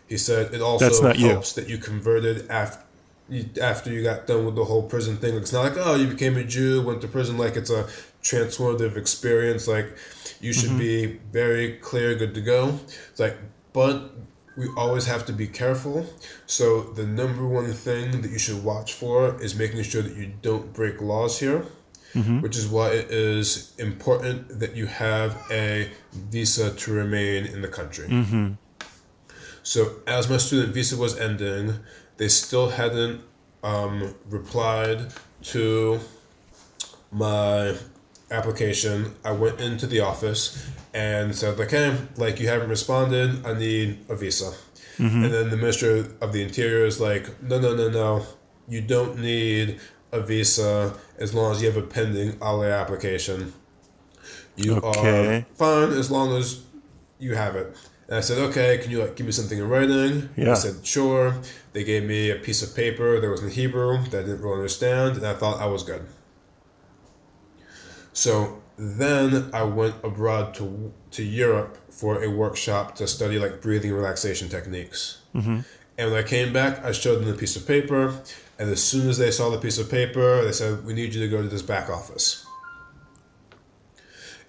[0.07, 1.29] He said it also not you.
[1.29, 2.79] helps that you converted after.
[3.59, 6.35] After you got done with the whole prison thing, it's not like oh you became
[6.35, 7.37] a Jew, went to prison.
[7.37, 7.87] Like it's a
[8.23, 9.67] transformative experience.
[9.67, 9.95] Like
[10.41, 10.79] you should mm-hmm.
[10.79, 12.79] be very clear, good to go.
[13.11, 13.37] It's like,
[13.73, 14.11] but
[14.57, 16.05] we always have to be careful.
[16.45, 20.31] So the number one thing that you should watch for is making sure that you
[20.41, 21.65] don't break laws here
[22.13, 22.41] mm-hmm.
[22.41, 27.67] which is why it is important that you have a visa to remain in the
[27.67, 28.07] country.
[28.07, 28.53] Mm-hmm.
[29.63, 31.75] So, as my student visa was ending,
[32.17, 33.21] they still hadn't
[33.63, 35.13] um, replied
[35.43, 35.99] to
[37.11, 37.75] my
[38.33, 43.53] application, I went into the office and said, like, hey, like you haven't responded, I
[43.53, 44.51] need a visa.
[44.97, 45.23] Mm-hmm.
[45.23, 48.25] And then the Minister of the Interior is like, no, no, no, no,
[48.67, 49.79] you don't need
[50.11, 53.53] a visa as long as you have a pending Aliyah application.
[54.55, 55.37] You Okay.
[55.39, 56.61] are fine as long as
[57.19, 57.75] you have it.
[58.07, 60.29] And I said, okay, can you like give me something in writing?
[60.35, 60.51] Yeah.
[60.51, 61.35] I said, sure.
[61.71, 64.57] They gave me a piece of paper that was in Hebrew that I didn't really
[64.57, 66.05] understand, and I thought I was good.
[68.13, 73.93] So then I went abroad to to Europe for a workshop to study like breathing
[73.93, 75.21] relaxation techniques.
[75.35, 75.59] Mm-hmm.
[75.97, 78.19] And when I came back, I showed them the piece of paper,
[78.57, 81.21] and as soon as they saw the piece of paper, they said, "We need you
[81.21, 82.45] to go to this back office."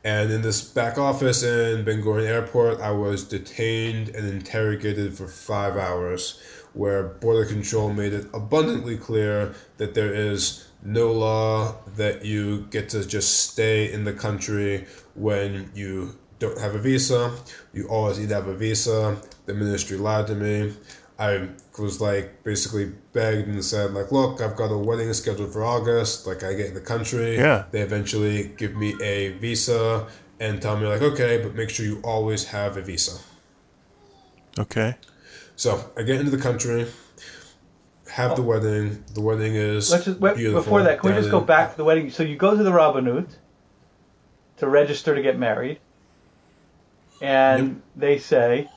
[0.04, 5.26] And in this back office in Ben Gurion Airport, I was detained and interrogated for
[5.26, 6.38] five hours,
[6.74, 12.90] where Border Control made it abundantly clear that there is no law that you get
[12.90, 17.32] to just stay in the country when you don't have a visa.
[17.72, 19.16] You always need to have a visa.
[19.46, 20.74] The ministry lied to me.
[21.18, 25.64] I was like basically begged and said like, look, I've got a wedding scheduled for
[25.64, 26.26] August.
[26.26, 27.36] Like I get in the country.
[27.36, 27.64] Yeah.
[27.70, 30.06] They eventually give me a visa
[30.40, 33.18] and tell me like, okay, but make sure you always have a visa.
[34.58, 34.96] Okay.
[35.56, 36.86] So I get into the country,
[38.14, 38.46] have the oh.
[38.46, 39.04] wedding.
[39.12, 40.62] The wedding is Let's just wait, beautiful.
[40.62, 41.00] before that.
[41.00, 42.10] Can we just go back to the wedding?
[42.10, 43.26] So you go to the Rabbanut
[44.58, 45.80] to register to get married,
[47.20, 47.76] and Yep.
[47.96, 48.70] they say,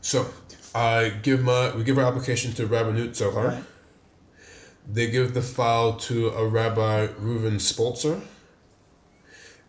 [0.00, 0.26] So
[0.74, 3.48] I give my we give our application to Rabbanut Tzohar.
[3.48, 3.64] Right.
[4.90, 8.22] They give the file to a Rabbi Reuven Spolter,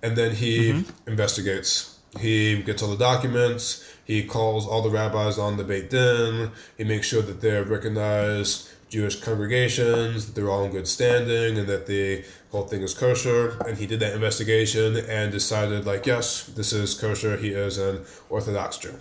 [0.02, 1.10] and then he mm-hmm.
[1.10, 2.00] investigates.
[2.20, 3.84] He gets all the documents.
[4.08, 6.52] He calls all the rabbis on the Beit Din.
[6.78, 11.68] He makes sure that they're recognized Jewish congregations, that they're all in good standing, and
[11.68, 13.62] that the whole thing is kosher.
[13.68, 17.36] And he did that investigation and decided, like, yes, this is kosher.
[17.36, 18.96] He is an Orthodox Jew.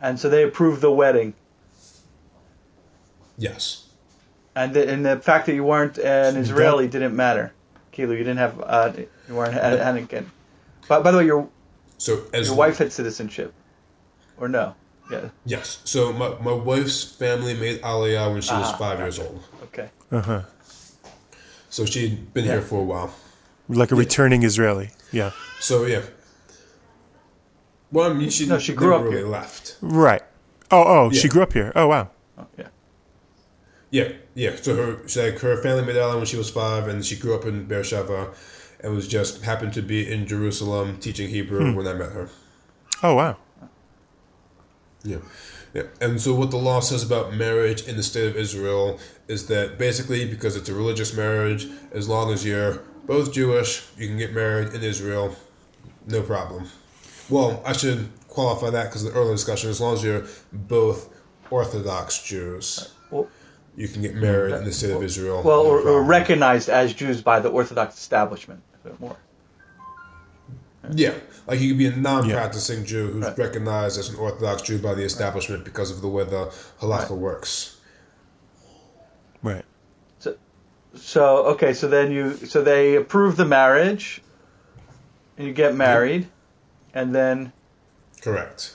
[0.00, 1.34] and so they approved the wedding,
[3.36, 3.86] Yes.
[4.54, 7.52] and the, and the fact that you weren't an Israeli didn't matter.
[7.90, 8.92] Kilo, you didn't have, uh,
[9.28, 10.26] you weren't Anakin.
[10.88, 11.48] But by the way, your
[11.98, 13.52] So as your wife had citizenship,
[14.40, 14.74] or no?
[15.10, 15.30] Yeah.
[15.46, 15.80] Yes.
[15.84, 19.42] So my, my wife's family made Aliyah when she was Ah, five years old.
[19.64, 19.88] Okay.
[20.12, 20.42] Uh huh.
[21.70, 22.52] So she'd been Yeah.
[22.52, 23.14] here for a while.
[23.68, 24.90] Like a returning Israeli.
[25.12, 25.30] Yeah.
[25.60, 26.02] So yeah.
[27.90, 29.26] Well, I mean, she No, she grew never up really here.
[29.28, 29.76] left.
[29.80, 30.22] Right.
[30.70, 31.72] Oh, oh, she grew up here.
[31.74, 32.10] Oh, wow.
[32.36, 32.68] Oh, yeah.
[33.90, 34.56] Yeah, yeah.
[34.56, 37.34] So her, she, like her family made Aliyah when she was five, and she grew
[37.34, 38.34] up in Beersheba,
[38.80, 42.28] and was just happened to be in Jerusalem teaching Hebrew when I met her.
[43.02, 43.38] Oh, wow.
[45.04, 45.18] Yeah.
[45.74, 45.82] Yeah.
[46.00, 49.78] And so what the law says about marriage in the state of Israel is that
[49.78, 54.32] basically because it's a religious marriage, as long as you're both Jewish, you can get
[54.32, 55.36] married in Israel,
[56.06, 56.68] no problem.
[57.28, 61.10] Well, I should qualify that because the earlier discussion, as long as you're both
[61.50, 63.28] Orthodox Jews, Well,
[63.76, 65.42] you can get married in the state of Israel.
[65.42, 68.62] well no or, or recognized as Jews by the Orthodox establishment.
[68.84, 69.16] a bit More.
[70.94, 71.14] Yeah,
[71.46, 73.38] like you could be a non-practicing Jew who's Right.
[73.38, 77.76] recognized as an Orthodox Jew by the establishment because of the way the halakha works.
[79.42, 79.64] Right.
[80.18, 80.36] So
[80.94, 84.22] so okay, so then you so they approve the marriage,
[85.36, 86.28] and you get married,
[86.94, 87.52] and then
[88.20, 88.74] Correct.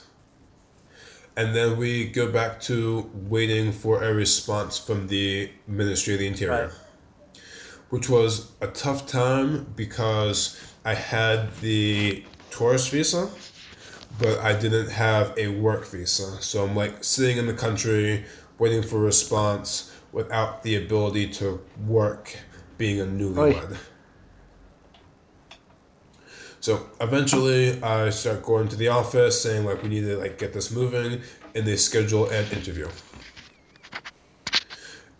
[1.36, 6.26] And then we go back to waiting for a response from the Ministry of the
[6.28, 7.40] Interior, Right.
[7.90, 13.30] which was a tough time because I had the tourist visa,
[14.18, 16.42] but I didn't have a work visa.
[16.42, 18.24] So I'm like sitting in the country
[18.58, 22.36] waiting for a response without the ability to work
[22.78, 23.78] being a newlywed.
[26.60, 30.52] So eventually, I start going to the office saying like we need to like get
[30.54, 31.20] this moving,
[31.54, 32.88] and they schedule an interview.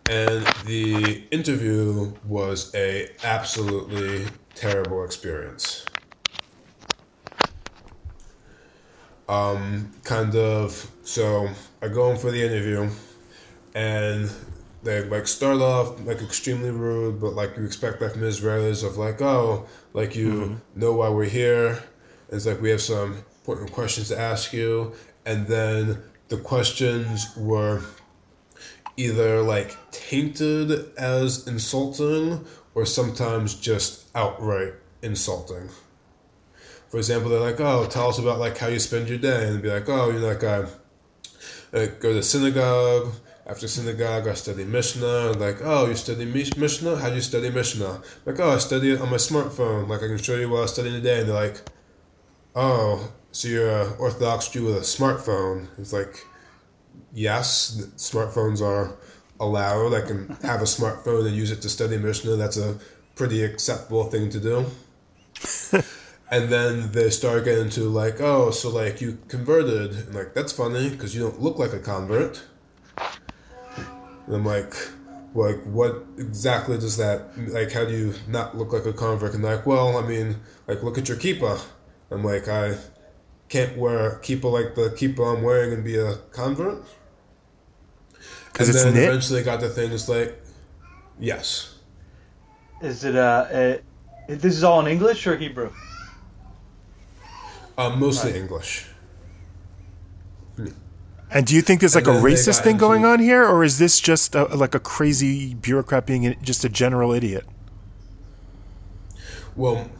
[0.08, 5.84] And the interview was a absolutely terrible experience.
[9.28, 10.90] Um, kind of.
[11.02, 11.48] So
[11.82, 12.90] I go in for the interview,
[13.74, 14.30] and
[14.82, 18.96] they like start off like extremely rude, but like you expect that from Israelis of
[18.96, 21.82] like, oh, like you know why we're here.
[22.28, 24.92] It's like we have some important questions to ask you,
[25.24, 27.82] and then the questions were
[28.96, 32.44] either like tainted as insulting
[32.74, 35.68] or sometimes just outright insulting.
[36.88, 39.62] For example, they're like, "Oh, tell us about like how you spend your day," and
[39.62, 40.66] be like, "Oh, you know, like I,
[41.72, 43.14] I go to synagogue,
[43.46, 45.32] after synagogue, I study Mishnah.
[45.32, 46.96] Like, oh, you study Mishnah?
[46.96, 48.02] How do you study Mishnah?
[48.24, 49.88] Like, oh, I study it on my smartphone.
[49.88, 51.20] Like, I can show you what I study today.
[51.20, 51.60] And they're like,
[52.54, 55.68] oh, so you're an Orthodox Jew with a smartphone.
[55.76, 56.24] It's like,
[57.12, 58.96] yes, smartphones are
[59.40, 59.94] allowed.
[59.94, 62.36] I can have a smartphone and use it to study Mishnah.
[62.36, 62.78] That's a
[63.14, 64.66] pretty acceptable thing to do.
[66.30, 70.52] and then they start getting into like, oh, so like you converted, and like that's
[70.52, 72.42] funny because you don't look like a convert.
[74.26, 74.74] And I'm like,
[75.34, 77.72] like what exactly does that like?
[77.72, 79.34] How do you not look like a convert?
[79.34, 81.62] And like, well, I mean, like look at your kippah.
[82.10, 82.76] I'm like, I
[83.48, 86.84] can't wear a kippah like the kippah I'm wearing and be a convert.
[88.54, 89.08] Because And it's then knit.
[89.08, 89.90] eventually got the thing.
[89.90, 90.40] It's like,
[91.18, 91.74] yes,
[92.80, 93.18] Is it uh,
[93.50, 93.76] uh
[94.28, 95.70] this is all in English or Hebrew?
[97.76, 98.86] uh, mostly English.
[101.32, 103.18] And do you think there's like a And then racist got thing going into- on
[103.18, 107.44] here, or is this just a, like a crazy bureaucrat being just a general idiot?
[109.56, 109.90] Well,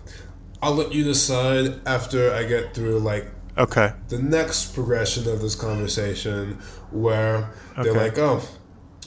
[0.62, 3.26] I'll let you decide after I get through like
[3.56, 3.92] Okay.
[4.08, 6.58] the next progression of this conversation
[6.90, 7.98] where they're Okay.
[7.98, 8.42] like, oh,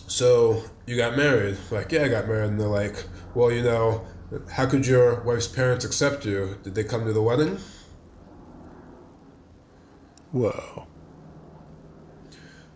[0.08, 1.58] so you got married?
[1.70, 2.50] Like, yeah, I got married.
[2.52, 3.04] And they're like,
[3.36, 4.06] well, you know,
[4.52, 6.58] how could your wife's parents accept you?
[6.64, 7.58] Did they come to the wedding?
[10.32, 10.88] Whoa.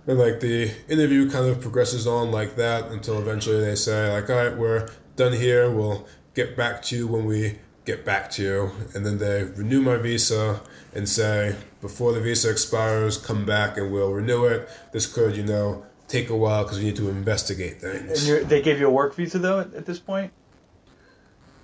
[0.07, 4.29] And like the interview kind of progresses on like that until eventually they say, like,
[4.29, 5.69] all right, we're done here.
[5.69, 8.71] We'll get back to you when we get back to you.
[8.95, 10.61] And then they renew my visa
[10.93, 14.67] and say, before the visa expires, come back and we'll renew it.
[14.91, 18.27] This could, you know, take a while because we need to investigate And things.
[18.27, 20.31] you're, they gave you a work visa though at, at this point.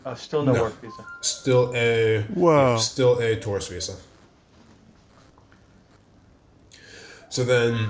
[0.05, 0.61] Oh, still no, No.
[0.63, 1.05] work visa.
[1.21, 2.77] Still a Whoa.
[2.77, 3.95] still a tourist visa.
[7.29, 7.89] So then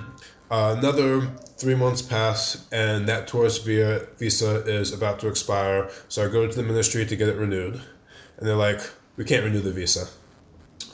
[0.50, 1.22] uh, another
[1.58, 5.90] three months pass, and that tourist via visa is about to expire.
[6.10, 7.82] So I go to the ministry to get it renewed,
[8.38, 8.80] and they're like,
[9.16, 10.08] "We can't renew the visa."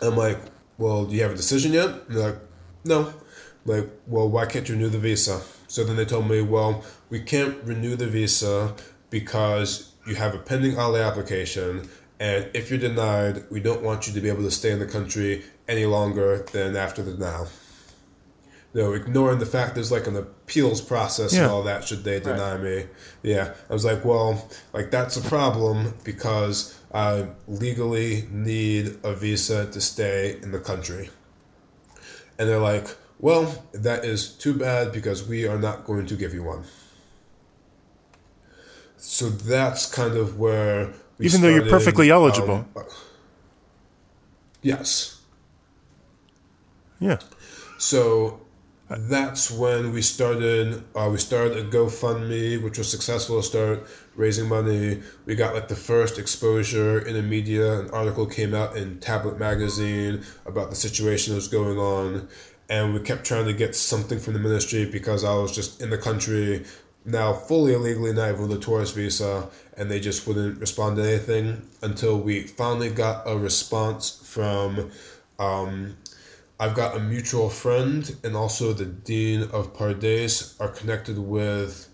[0.04, 0.40] I'm like,
[0.78, 2.40] "Well, do you have a decision yet?" And they're like,
[2.84, 3.14] "No."
[3.66, 5.42] I'm like, well, why can't you renew the visa?
[5.68, 8.76] So then they told me, well, we can't renew the visa
[9.10, 11.90] because you have a pending Aliyah application,
[12.20, 14.86] and if you're denied, we don't want you to be able to stay in the
[14.86, 17.48] country any longer than after the denial.
[18.74, 22.58] No, ignoring the fact there's like an appeals process and all that should they deny
[22.58, 22.86] me.
[23.22, 23.54] Yeah.
[23.70, 29.82] I was like, well, like that's a problem because I legally need a visa to
[29.82, 31.10] stay in the country.
[32.38, 32.88] And they're like,
[33.20, 36.66] well, that is too bad because we are not going to give you one.
[38.98, 42.66] So that's kind of where we Even though you're perfectly eligible.
[42.76, 42.86] um,
[44.62, 45.22] yes.
[47.00, 47.20] Yeah.
[47.78, 48.42] So
[48.90, 50.84] that's when we started.
[50.96, 55.02] Uh, we started a GoFundMe, which was successful to start raising money.
[55.26, 57.80] We got like the first exposure in the media.
[57.80, 62.28] An article came out in Tablet magazine about the situation that was going on,
[62.70, 65.90] and we kept trying to get something from the ministry because I was just in
[65.90, 66.66] the country
[67.06, 71.04] now fully illegally, not even with a tourist visa, and they just wouldn't respond to
[71.04, 74.92] anything until we finally got a response from.
[75.40, 75.98] Um,
[76.60, 81.90] I've got a mutual friend and also the dean of Pardes are connected with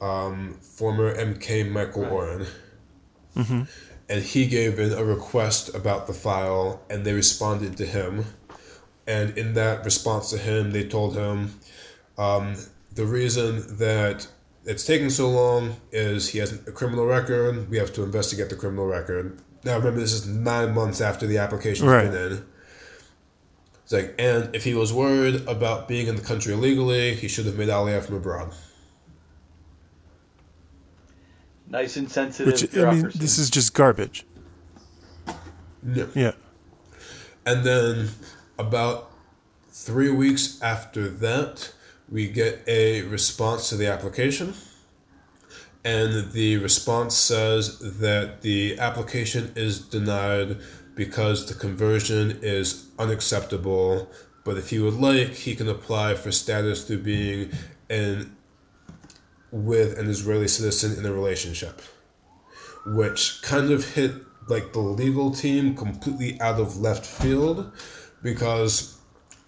[0.00, 2.46] um, former MK Michael Oren.
[4.10, 8.24] And he gave in a request about the file and they responded to him.
[9.06, 11.58] And in that response to him, they told him
[12.16, 12.56] um,
[12.94, 14.26] the reason that
[14.64, 17.70] it's taking so long is he has a criminal record.
[17.70, 19.40] We have to investigate the criminal record.
[19.64, 22.10] Now, remember, this is nine months after the application's Right.
[22.10, 22.44] been in.
[23.84, 27.46] It's like, and if he was worried about being in the country illegally, he should
[27.46, 28.52] have made Aliyah from abroad.
[31.70, 32.52] Nice and sensitive.
[32.52, 34.24] Which I mean, this is just garbage.
[35.86, 36.06] Yeah.
[36.14, 36.32] Yeah.
[37.44, 38.10] And then
[38.58, 39.10] about
[39.70, 41.72] three weeks after that,
[42.10, 44.54] we get a response to the application.
[45.84, 50.58] And the response says that the application is denied
[50.94, 54.10] because the conversion is unacceptable.
[54.44, 57.50] But if he would like, he can apply for status through being
[57.88, 58.36] in
[59.50, 61.80] with an Israeli citizen in a relationship
[62.86, 64.12] which kind of hit
[64.48, 67.70] like the legal team completely out of left field
[68.22, 68.96] because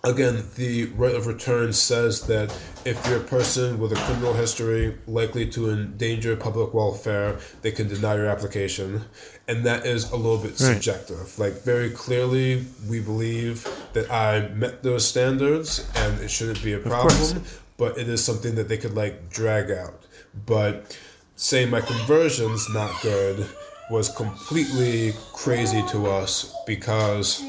[0.04, 4.96] again the right of return says that if you're a person with a criminal history
[5.06, 9.02] likely to endanger public welfare they can deny your application.
[9.48, 10.74] And that is a little bit Right.
[10.74, 11.38] subjective.
[11.38, 16.78] Like very clearly we believe that i met those standards and it shouldn't be a
[16.78, 17.42] problem
[17.80, 20.06] but it is something that they could like drag out.
[20.44, 20.96] But
[21.34, 23.46] saying my conversion's not good
[23.90, 27.42] was completely crazy to us because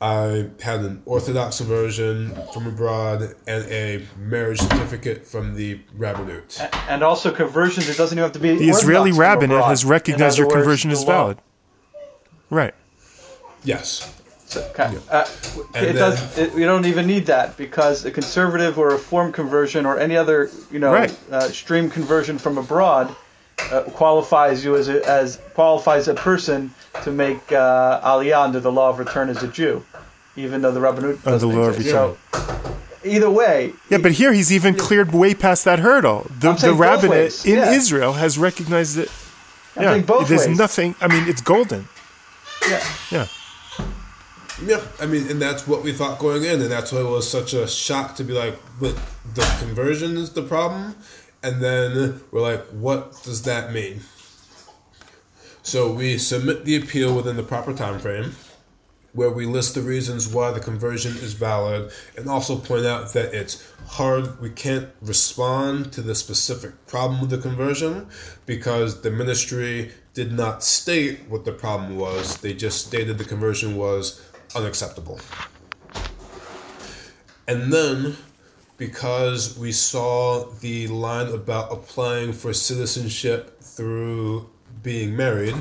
[0.00, 6.60] I had an Orthodox conversion from abroad and a marriage certificate from the rabbinate.
[6.88, 8.56] And also conversions, it doesn't even have to be.
[8.56, 11.38] The Israeli Orthodox from rabbinate has recognized your conversion as valid.
[12.50, 12.74] Right.
[13.64, 14.14] Yes.
[14.48, 14.96] So, okay.
[15.10, 15.26] Uh,
[15.74, 16.38] it then- does.
[16.38, 20.16] It, we don't even need that because a conservative or a form conversion or any
[20.16, 21.14] other, you know, Right.
[21.30, 23.14] uh, stream conversion from abroad
[23.70, 26.72] uh, qualifies you as a, as qualifies a person
[27.04, 29.84] to make uh, aliyah under the law of return as a Jew,
[30.36, 31.90] even though the rabbinut Under the law of exist.
[31.90, 32.16] So,
[33.04, 36.26] either way, Yeah, but here he's even cleared way past that hurdle.
[36.40, 37.72] The, the rabbinate in yeah.
[37.72, 39.10] Israel has recognized it.
[39.76, 40.58] Yeah, there's ways.
[40.58, 40.94] nothing.
[41.02, 41.86] I mean, it's golden.
[42.66, 42.82] yeah.
[43.10, 43.26] Yeah.
[44.64, 47.30] Yeah, I mean, and that's what we thought going in, and that's why it was
[47.30, 48.98] such a shock to be like, but
[49.34, 50.96] the conversion is the problem,
[51.44, 54.00] and then we're like, what does that mean?
[55.62, 58.34] So we submit the appeal within the proper time frame,
[59.12, 63.32] where we list the reasons why the conversion is valid, and also point out that
[63.32, 64.40] it's hard.
[64.40, 68.08] We can't respond to the specific problem with the conversion
[68.44, 72.38] because the ministry did not state what the problem was.
[72.38, 74.20] They just stated the conversion was
[74.54, 75.20] unacceptable.
[77.46, 78.16] And then,
[78.76, 84.50] because we saw the line about applying for citizenship through
[84.82, 85.54] being married,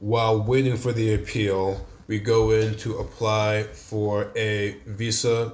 [0.00, 5.52] while waiting for the appeal, we go in to apply for a visa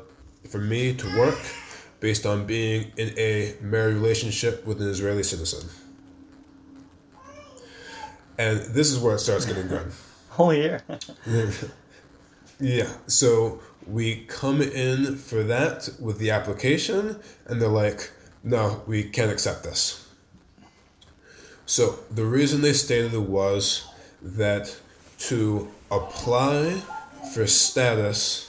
[0.48, 1.38] for me to work
[2.00, 5.68] based on being in a married relationship with an Israeli citizen.
[8.38, 9.92] And this is where it starts getting good.
[10.30, 10.82] Whole year.
[12.62, 18.12] Yeah, so we come in for that with the application, and they're like,
[18.44, 20.08] no, we can't accept this.
[21.66, 23.84] So the reason they stated it was
[24.22, 24.76] that
[25.18, 26.82] to apply
[27.34, 28.48] for status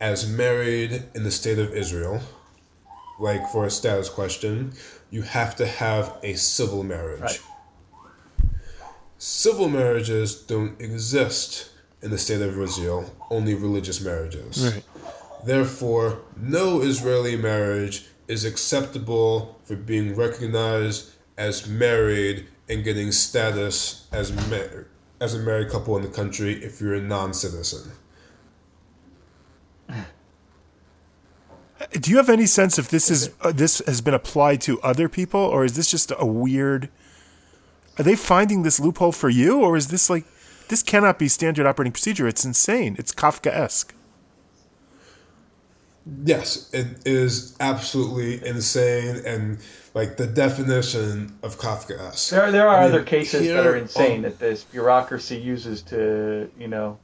[0.00, 2.20] as married in the state of Israel,
[3.18, 4.72] like for a status question,
[5.10, 7.20] you have to have a civil marriage.
[7.20, 7.40] Right.
[9.18, 11.70] Civil marriages don't exist
[12.06, 14.54] in the state of Israel, only religious marriages.
[14.64, 14.84] Right.
[15.44, 24.32] Therefore, no Israeli marriage is acceptable for being recognized as married and getting status as
[24.50, 24.86] mar-
[25.20, 27.90] as a married couple in the country if you're a non-citizen.
[31.92, 35.08] Do you have any sense if this is uh, this has been applied to other
[35.08, 36.88] people, or is this just a weird?
[37.98, 40.24] Are they finding this loophole for you, or is this like
[40.68, 42.26] this cannot be standard operating procedure?
[42.28, 42.96] It's insane.
[42.98, 43.94] It's Kafka-esque.
[46.24, 49.58] Yes, it is absolutely insane and
[49.92, 52.30] like the definition of Kafka-esque.
[52.30, 55.36] There, there are I mean, other cases here that are insane on- that this bureaucracy
[55.36, 56.98] uses to, you know,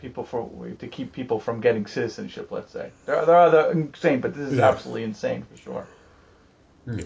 [0.00, 2.50] people for to keep people from getting citizenship.
[2.50, 4.68] Let's say there are, there are other insane, but this is Yeah.
[4.70, 5.86] absolutely insane for sure.
[6.86, 7.00] Hmm.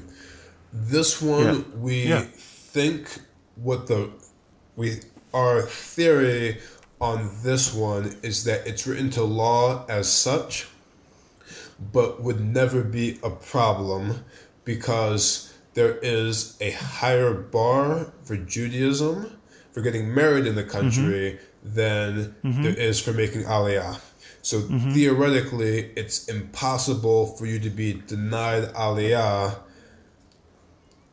[0.72, 1.62] This one Yeah.
[1.78, 2.24] we Yeah.
[2.32, 3.08] think
[3.56, 4.10] what the
[4.76, 5.00] we
[5.32, 6.58] our theory
[7.00, 10.68] on this one is that it's written to law as such,
[11.92, 14.24] but would never be a problem
[14.64, 19.38] because there is a higher bar for Judaism
[19.72, 20.70] for getting married in the mm-hmm.
[20.70, 22.62] country than mm-hmm.
[22.62, 24.00] there is for making aliyah.
[24.42, 24.92] So mm-hmm.
[24.92, 29.58] theoretically, it's impossible for you to be denied aliyah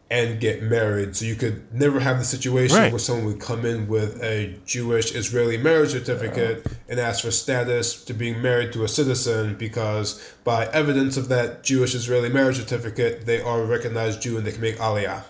[0.10, 1.16] and get married.
[1.16, 2.92] So you could never have the situation Right.
[2.92, 8.04] where someone would come in with a Jewish Israeli marriage certificate and ask for status
[8.06, 13.26] to being married to a citizen because by evidence of that Jewish Israeli marriage certificate,
[13.26, 15.24] they are a recognized Jew and they can make aliyah.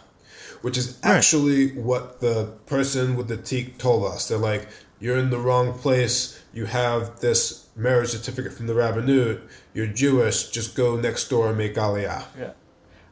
[0.61, 1.15] Which is Right.
[1.15, 4.27] actually what the person with the teak told us.
[4.27, 4.67] They're like,
[4.99, 6.37] you're in the wrong place.
[6.53, 9.39] You have this marriage certificate from the rabbinut.
[9.73, 10.49] You're Jewish.
[10.49, 12.23] Just go next door and make aliyah.
[12.39, 12.49] Yeah,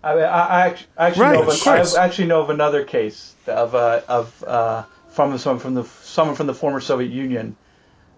[0.03, 3.35] I mean, I, I actually Right, know of of, I actually know of another case
[3.47, 7.55] of uh, of uh, from someone from the someone from the former Soviet Union,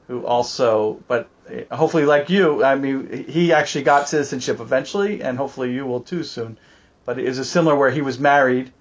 [0.08, 5.38] who also, but uh, hopefully, like you, I mean, he actually got citizenship eventually, and
[5.38, 6.58] hopefully you will too soon.
[7.06, 8.74] But it is a similar where he was married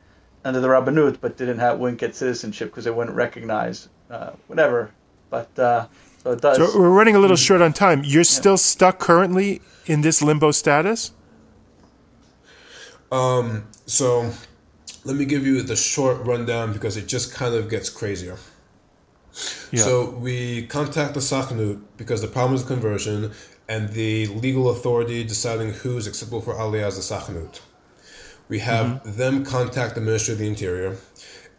[0.42, 4.90] under the Rabbanut, but didn't have wouldn't get citizenship because they wouldn't recognize uh, whatever.
[5.28, 5.88] But uh,
[6.22, 6.56] so it does.
[6.56, 8.02] So we're running a little short on time.
[8.02, 11.12] You're still stuck currently in this limbo status.
[13.86, 14.32] So
[15.04, 18.38] let me give you the short rundown because it just kind of gets crazier.
[19.70, 19.82] Yeah.
[19.82, 23.32] So we contact the Sakhnut because the problem is conversion,
[23.68, 27.60] and the legal authority deciding who's acceptable for Aliyah as a Sachnut.
[28.48, 29.16] We have mm-hmm.
[29.16, 30.96] them contact the Ministry of the Interior,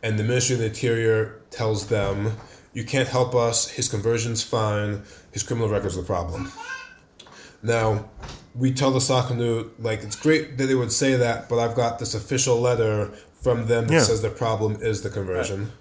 [0.03, 2.37] and the Ministry of the Interior tells them,
[2.73, 5.01] You can't help us, his conversion's fine,
[5.31, 6.51] his criminal record's the problem.
[7.63, 8.09] Now,
[8.57, 11.99] we tell the Sachnut, like, it's great that they would say that, but I've got
[11.99, 13.99] this official letter from them that yeah.
[14.01, 15.63] says the problem is the conversion.
[15.63, 15.71] Right.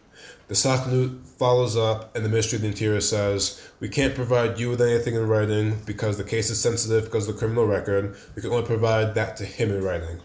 [0.49, 4.71] The Sachnut follows up, and the Ministry of the Interior says, We can't provide you
[4.71, 8.17] with anything in writing because the case is sensitive because of the criminal record.
[8.35, 10.21] We can only provide that to him in writing.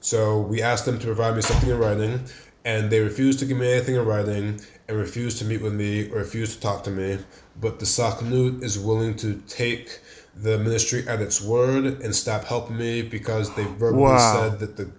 [0.00, 2.26] So we asked them to provide me something in writing,
[2.64, 6.08] and they refused to give me anything in writing, and refused to meet with me,
[6.10, 7.18] or refused to talk to me.
[7.60, 9.98] But the Sachnut is willing to take
[10.36, 14.32] the ministry at its word and stop helping me because they verbally wow.
[14.32, 14.90] said that the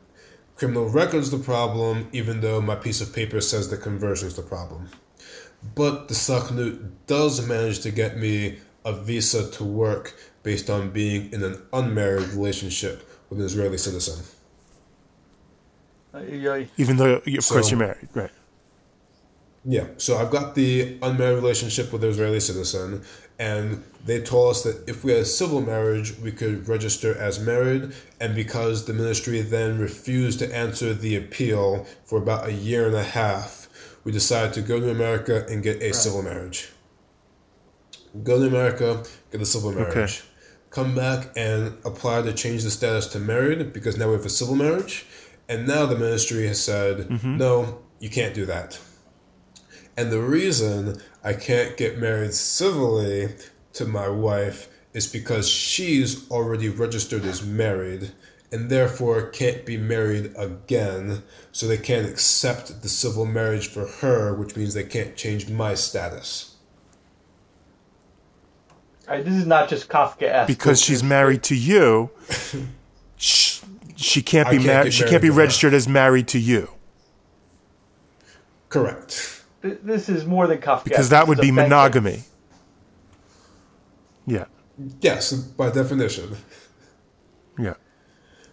[0.55, 4.89] criminal record's the problem, even though my piece of paper says the conversion's the problem.
[5.75, 11.31] But the Sachnut does manage to get me a visa to work based on being
[11.31, 14.23] in an unmarried relationship with an Israeli citizen.
[16.77, 18.31] Even though, of so, course, you're married, right?
[19.65, 19.87] Yeah.
[19.97, 23.03] So I've got the unmarried relationship with an Israeli citizen,
[23.39, 27.39] and they told us that if we had a civil marriage, we could register as
[27.39, 27.93] married.
[28.19, 32.95] And because the ministry then refused to answer the appeal for about a year and
[32.95, 33.67] a half,
[34.03, 35.95] we decided to go to America and get a right.
[35.95, 36.69] civil marriage.
[38.23, 39.97] Go to America, get a civil marriage.
[39.97, 40.13] Okay.
[40.69, 44.29] Come back and apply to change the status to married because now we have a
[44.29, 45.05] civil marriage.
[45.49, 47.37] And now the ministry has said, mm-hmm.
[47.37, 48.79] no, you can't do that.
[49.95, 53.27] And the reason I can't get married civilly
[53.73, 58.13] to my wife is because she's already registered as married
[58.49, 61.23] and therefore can't be married again.
[61.51, 65.73] So they can't accept the civil marriage for her, which means they can't change my
[65.73, 66.55] status.
[69.05, 70.47] Right, this is not just Kafka.
[70.47, 72.09] Because she's married to you,
[73.17, 73.65] she,
[73.97, 74.93] she can't be married.
[74.93, 76.69] She can't be registered as married to you.
[78.69, 80.85] Correct this is more than Kafka.
[80.85, 82.23] Because that would be monogamy.
[84.25, 84.45] Yeah.
[85.01, 86.35] Yes, by definition.
[87.57, 87.75] Yeah.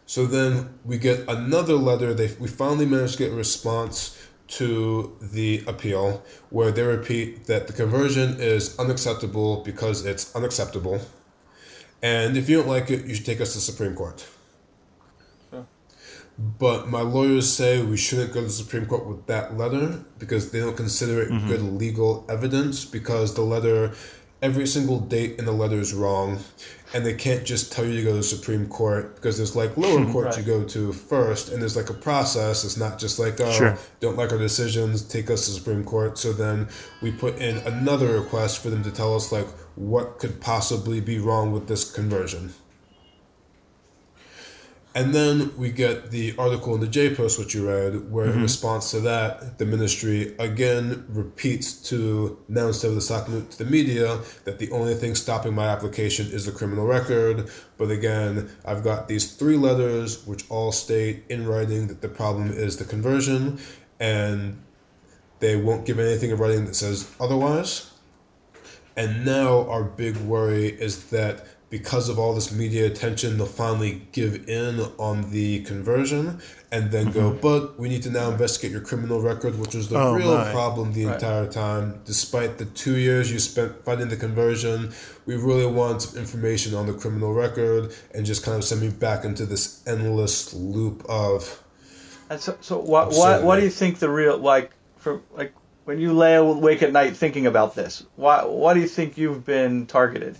[0.06, 2.14] So then we get another letter.
[2.14, 7.66] They we finally managed to get a response to the appeal where they repeat that
[7.66, 11.00] the conversion is unacceptable because it's unacceptable.
[12.02, 14.26] And if you don't like it, you should take us to the Supreme Court.
[16.36, 20.50] But my lawyers say we shouldn't go to the Supreme Court with that letter because
[20.50, 21.46] they don't consider it mm-hmm.
[21.46, 23.92] good legal evidence because the letter,
[24.42, 26.40] every single date in the letter is wrong.
[26.92, 29.76] And they can't just tell you to go to the Supreme Court because there's like
[29.76, 30.46] lower courts right.
[30.46, 32.64] you go to first, and there's like a process.
[32.64, 33.78] It's not just like, oh, sure.
[33.98, 36.18] don't like our decisions, take us to the Supreme Court.
[36.18, 36.68] So then
[37.02, 41.18] we put in another request for them to tell us, like, what could possibly be
[41.18, 42.54] wrong with this conversion.
[44.96, 48.36] And then we get the article in the J Post, which you read, where mm-hmm.
[48.36, 53.64] in response to that, the ministry again repeats to now instead of the Sachnut to
[53.64, 57.50] the media that the only thing stopping my application is the criminal record.
[57.76, 62.52] But again, I've got these three letters which all state in writing that the problem
[62.52, 63.58] is the conversion,
[63.98, 64.62] and
[65.40, 67.90] they won't give anything in writing that says otherwise.
[68.96, 74.02] And now our big worry is that because of all this media attention, they'll finally
[74.12, 76.40] give in on the conversion
[76.70, 77.18] and then mm-hmm.
[77.18, 80.36] go, but we need to now investigate your criminal record, which was the oh, real
[80.36, 80.52] my.
[80.52, 81.14] problem the right.
[81.14, 82.00] entire time.
[82.04, 84.92] Despite the two years you spent fighting the conversion,
[85.26, 89.24] we really want information on the criminal record and just kind of send me back
[89.24, 91.62] into this endless loop of.
[92.30, 95.52] And so, so what, what, what do you think the real, like, for, like,
[95.84, 99.44] when you lay awake at night thinking about this, why, why do you think you've
[99.44, 100.38] been targeted?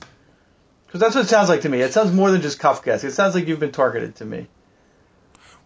[0.95, 1.80] Because that's what it sounds like to me.
[1.80, 3.03] It sounds more than just Kafka.
[3.03, 4.47] It sounds like you've been targeted to me.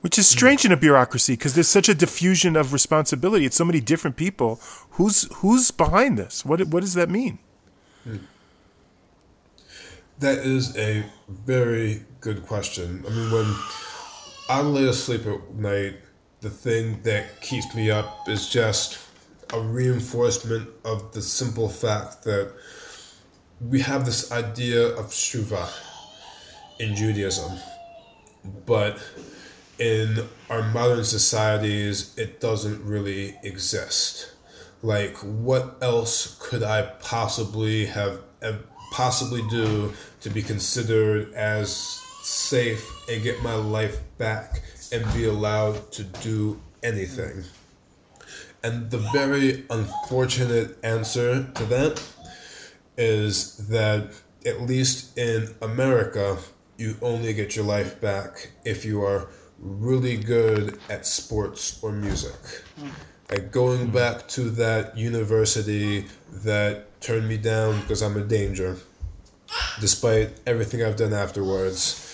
[0.01, 3.45] Which is strange in a bureaucracy because there's such a diffusion of responsibility.
[3.45, 4.59] It's so many different people.
[4.93, 6.47] Who's who's behind this?
[6.47, 7.41] What what does that mean?
[10.19, 13.05] That is a very good question.
[13.07, 13.55] I mean, when
[14.49, 15.97] I lay asleep at night,
[16.41, 18.99] the thing that keeps me up is just
[19.53, 22.55] a reinforcement of the simple fact that
[23.61, 25.69] we have this idea of Shuva
[26.79, 27.59] in Judaism,
[28.67, 28.99] but
[29.79, 34.33] in our modern societies, it doesn't really exist.
[34.83, 38.21] Like, what else could I possibly have
[38.93, 41.71] possibly do to be considered as
[42.23, 47.45] safe and get my life back and be allowed to do anything?
[48.63, 52.03] And the very unfortunate answer to that
[52.99, 54.13] is that
[54.45, 56.37] at least in America,
[56.77, 59.29] you only get your life back if you are
[59.59, 62.35] really good at sports or music.
[62.79, 62.89] Hmm.
[63.31, 66.07] Like going back to that university
[66.45, 68.77] that turned me down because I'm a danger,
[69.81, 72.05] despite everything I've done afterwards.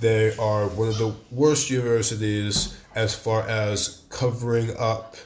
[0.00, 5.16] They are one of the worst universities as far as covering up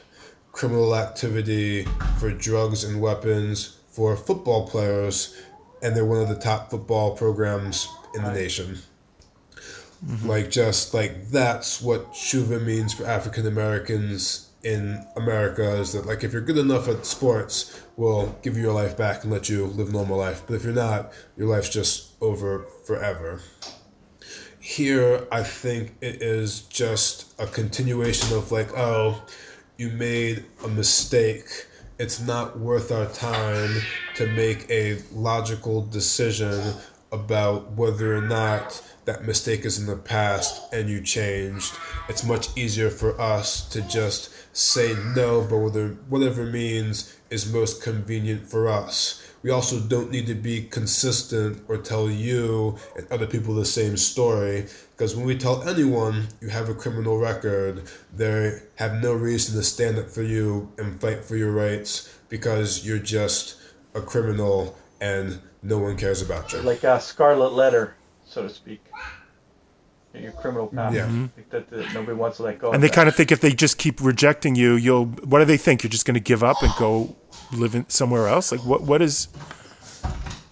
[0.51, 1.87] criminal activity
[2.19, 5.35] for drugs and weapons for football players,
[5.81, 8.77] and they're one of the top football programs in the nation.
[10.05, 10.29] Mm-hmm.
[10.29, 16.23] Like, just like that's what Shuva means for African Americans in America is that, like,
[16.23, 19.65] if you're good enough at sports, we'll give you your life back and let you
[19.65, 20.43] live normal life.
[20.45, 23.41] But if you're not, your life's just over forever.
[24.59, 29.23] Here, I think it is just a continuation of, like, oh,
[29.75, 31.65] you made a mistake.
[31.99, 33.81] It's not worth our time
[34.17, 36.75] to make a logical decision
[37.11, 41.73] about whether or not that mistake is in the past and you changed.
[42.07, 47.81] It's much easier for us to just say no, but whether whatever means is most
[47.81, 49.23] convenient for us.
[49.41, 53.97] We also don't need to be consistent or tell you and other people the same
[53.97, 54.67] story
[54.97, 59.63] because when we tell anyone you have a criminal record, they have no reason to
[59.63, 63.57] stand up for you and fight for your rights because you're just
[63.93, 66.59] a criminal and no one cares about you.
[66.61, 67.95] Like a scarlet letter,
[68.25, 68.83] so to speak.
[70.15, 70.95] In your criminal past.
[70.95, 71.05] Yeah.
[71.05, 71.41] Mm-hmm.
[71.51, 72.71] That, that, nobody wants to let go.
[72.71, 75.05] And they kind of think if they just keep rejecting you, you'll.
[75.05, 75.83] What do they think?
[75.83, 77.15] You're just going to give up and go
[77.53, 78.51] live in somewhere else?
[78.51, 78.81] Like what?
[78.81, 79.27] What is?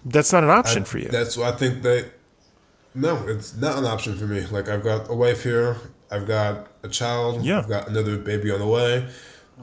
[0.04, 1.08] That's not an option I, for you.
[1.08, 2.12] That's what I think that.
[2.96, 4.40] No, it's not an option for me.
[4.46, 5.76] Like I've got a wife here,
[6.10, 7.58] I've got a child, yeah.
[7.58, 9.06] I've got another baby on the way,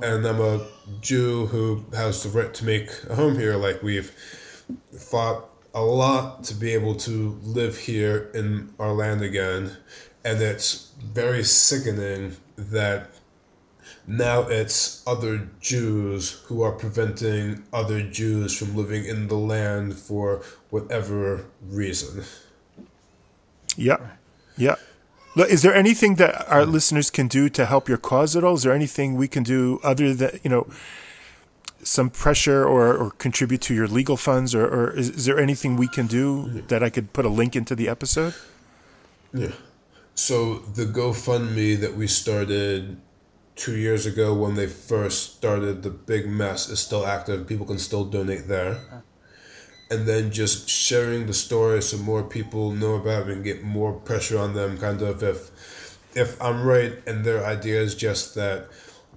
[0.03, 0.67] and I'm a
[1.01, 3.55] Jew who has the right to make a home here.
[3.55, 4.11] Like we've
[4.95, 9.77] fought a lot to be able to live here in our land again,
[10.23, 13.09] and it's very sickening that
[14.05, 20.43] now it's other Jews who are preventing other Jews from living in the land for
[20.69, 22.25] whatever reason.
[23.77, 23.97] Yeah.
[24.57, 24.75] Yeah.
[25.35, 28.53] Is there anything that our listeners can do to help your cause at all?
[28.53, 30.67] Is there anything we can do other than, you know,
[31.81, 35.75] some pressure or, or contribute to your legal funds or, or is, is there anything
[35.75, 38.35] we can do that I could put a link into the episode?
[39.33, 39.53] Yeah.
[40.13, 43.01] So the GoFundMe that we started
[43.55, 47.47] two years ago when they first started the big mess is still active.
[47.47, 49.03] People can still donate there
[49.93, 53.93] and then just sharing the story so more people know about it and get more
[53.93, 58.67] pressure on them kind of if if i'm right and their idea is just that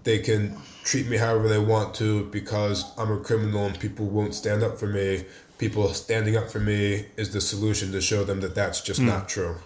[0.05, 0.55] they can
[0.85, 4.79] treat me however they want to because i'm a criminal and people won't stand up
[4.79, 5.24] for me
[5.57, 9.07] people standing up for me is the solution to show them that that's just mm.
[9.07, 9.57] not true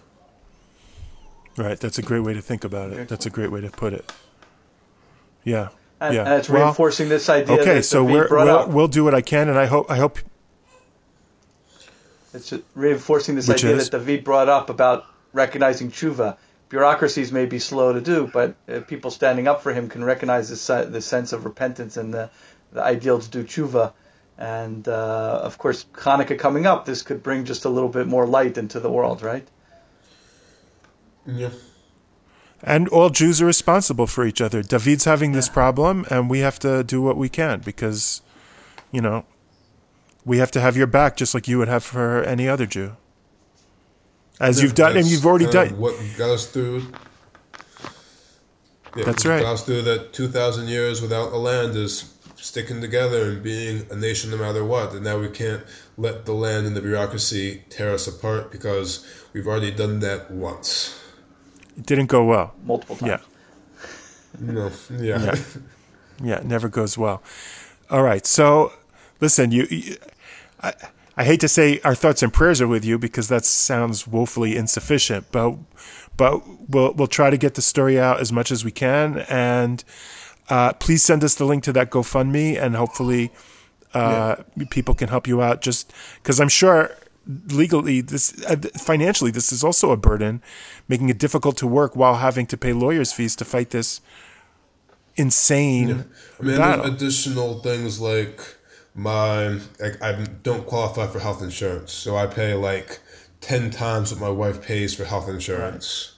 [1.57, 3.93] right that's a great way to think about it that's a great way to put
[3.93, 4.13] it
[5.43, 6.23] yeah and, yeah.
[6.23, 7.61] and it's well, reinforcing this idea.
[7.61, 10.19] Okay, so we're, we'll, we'll do what I can, and I hope I hope
[12.33, 13.91] it's reinforcing this Which idea is?
[13.91, 16.37] that David brought up about recognizing tshuva.
[16.69, 20.49] Bureaucracies may be slow to do, but uh, people standing up for him can recognize
[20.49, 22.31] this, uh, the sense of repentance and the,
[22.73, 23.93] the ideal to do tshuva.
[24.39, 28.27] And uh, of course, Hanukkah coming up, this could bring just a little bit more
[28.27, 29.47] light into the world, right?
[31.27, 31.51] Yeah.
[32.63, 34.63] And all Jews are responsible for each other.
[34.63, 38.23] David's having this problem, and we have to do what we can because,
[38.93, 39.25] you know,
[40.25, 42.97] we have to have your back just like you would have for any other Jew.
[44.39, 45.79] As yeah, you've done, and you've already done.
[45.79, 46.85] What got us through.
[48.97, 49.43] Yeah, that's right.
[49.43, 53.97] Got us through that 2,000 years without a land is sticking together and being a
[53.97, 54.93] nation no matter what.
[54.95, 55.63] And now we can't
[55.97, 60.99] let the land and the bureaucracy tear us apart because we've already done that once.
[61.77, 62.55] It didn't go well.
[62.65, 63.23] Multiple times.
[64.41, 64.53] Yeah.
[64.53, 65.23] No, yeah.
[65.23, 65.35] yeah.
[66.23, 67.23] Yeah, it never goes well.
[67.91, 68.27] All right.
[68.27, 68.73] So
[69.21, 69.97] listen, you, you
[70.61, 70.75] I,
[71.17, 74.57] I hate to say our thoughts and prayers are with you because that sounds woefully
[74.57, 75.57] insufficient, but
[76.17, 79.85] but we'll we'll try to get the story out as much as we can, and
[80.49, 83.33] uh, please send us the link to that GoFundMe, and hopefully
[83.95, 84.65] uh, yeah.
[84.71, 85.63] people can help you out.
[85.63, 85.93] Just
[86.23, 86.97] because I'm sure
[87.49, 90.43] legally this uh, financially this is also a burden,
[90.89, 94.01] making it difficult to work while having to pay lawyers' fees to fight this
[95.17, 96.03] insane yeah.
[96.59, 98.41] I mean, additional things like
[99.01, 103.01] my I, I don't qualify for health insurance, so I pay like
[103.41, 106.17] ten times what my wife pays for health insurance.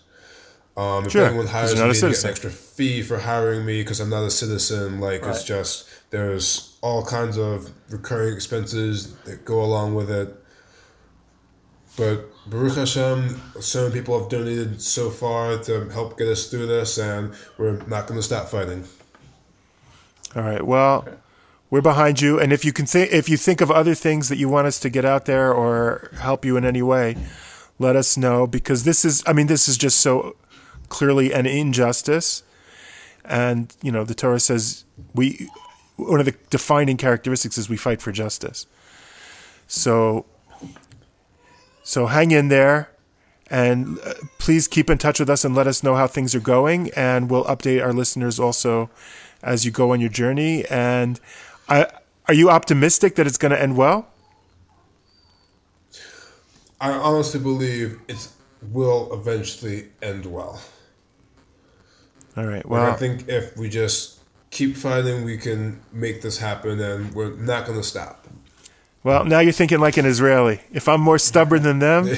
[0.77, 4.01] Um, if sure, anyone hires me, they get an extra fee for hiring me because
[4.01, 5.01] I'm not a citizen.
[5.01, 5.31] Like right.
[5.31, 10.35] it's just there's all kinds of recurring expenses that go along with it.
[11.97, 16.67] But Baruch Hashem, so many people have donated so far to help get us through
[16.67, 18.85] this, and we're not going to stop fighting.
[20.35, 20.67] All right.
[20.67, 21.07] Well,
[21.73, 24.37] we're behind you, and if you can think, if you think of other things that
[24.37, 27.17] you want us to get out there or help you in any way,
[27.79, 30.37] let us know because this is, I mean, this is just so
[30.91, 32.43] clearly an injustice,
[33.25, 35.49] and you know, the Torah says we
[35.97, 38.67] one of the defining characteristics is we fight for justice.
[39.67, 40.27] So,
[41.83, 42.91] so hang in there,
[43.51, 46.41] and uh, please keep in touch with us and let us know how things are
[46.41, 48.91] going, and we'll update our listeners also
[49.43, 50.67] as you go on your journey.
[50.67, 51.19] And
[51.69, 51.87] I,
[52.27, 54.09] are you optimistic that it's going to end well?
[56.81, 58.29] I honestly believe it
[58.71, 60.61] will eventually end well.
[62.37, 62.67] All right.
[62.67, 67.35] Well, I think if we just keep fighting, we can make this happen, and we're
[67.37, 68.27] not going to stop.
[69.05, 70.61] well, now you're thinking like an Israeli.
[70.73, 72.09] If I'm more stubborn than them,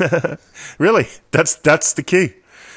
[0.78, 2.34] really, that's that's the key.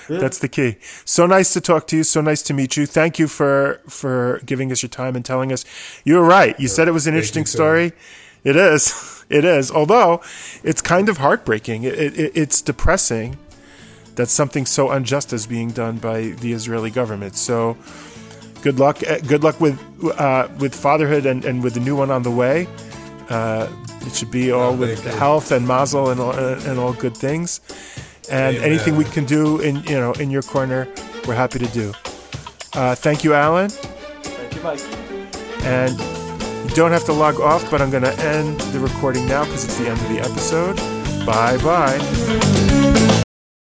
[0.07, 0.77] That's the key.
[1.05, 2.03] So nice to talk to you.
[2.03, 2.85] So nice to meet you.
[2.85, 5.65] Thank you for for giving us your time and telling us.
[6.03, 6.59] You were right.
[6.59, 7.93] You said it was an interesting story.
[8.43, 8.93] It is.
[9.31, 9.71] It is.
[9.71, 10.19] Although
[10.61, 11.83] it's kind of heartbreaking.
[11.83, 13.37] It, it, it's depressing
[14.15, 17.37] that something so unjust is being done by the Israeli government.
[17.37, 17.77] So
[18.61, 19.01] good luck.
[19.03, 19.79] eh, Good luck with
[20.19, 22.67] uh, with fatherhood and, and with the new one on the way.
[23.29, 23.69] Uh,
[24.05, 27.61] it should be all Oh, with health and mazel and all, and all good things.
[28.31, 28.69] And Amen.
[28.69, 30.87] anything we can do in you know in your corner,
[31.27, 31.93] we're happy to do.
[32.73, 33.69] Uh, thank you, Alan.
[33.69, 34.81] Thank you, Mike.
[35.63, 35.99] And
[36.69, 39.65] you don't have to log off, but I'm going to end the recording now because
[39.65, 40.77] it's the end of the episode.
[41.25, 42.70] Bye bye.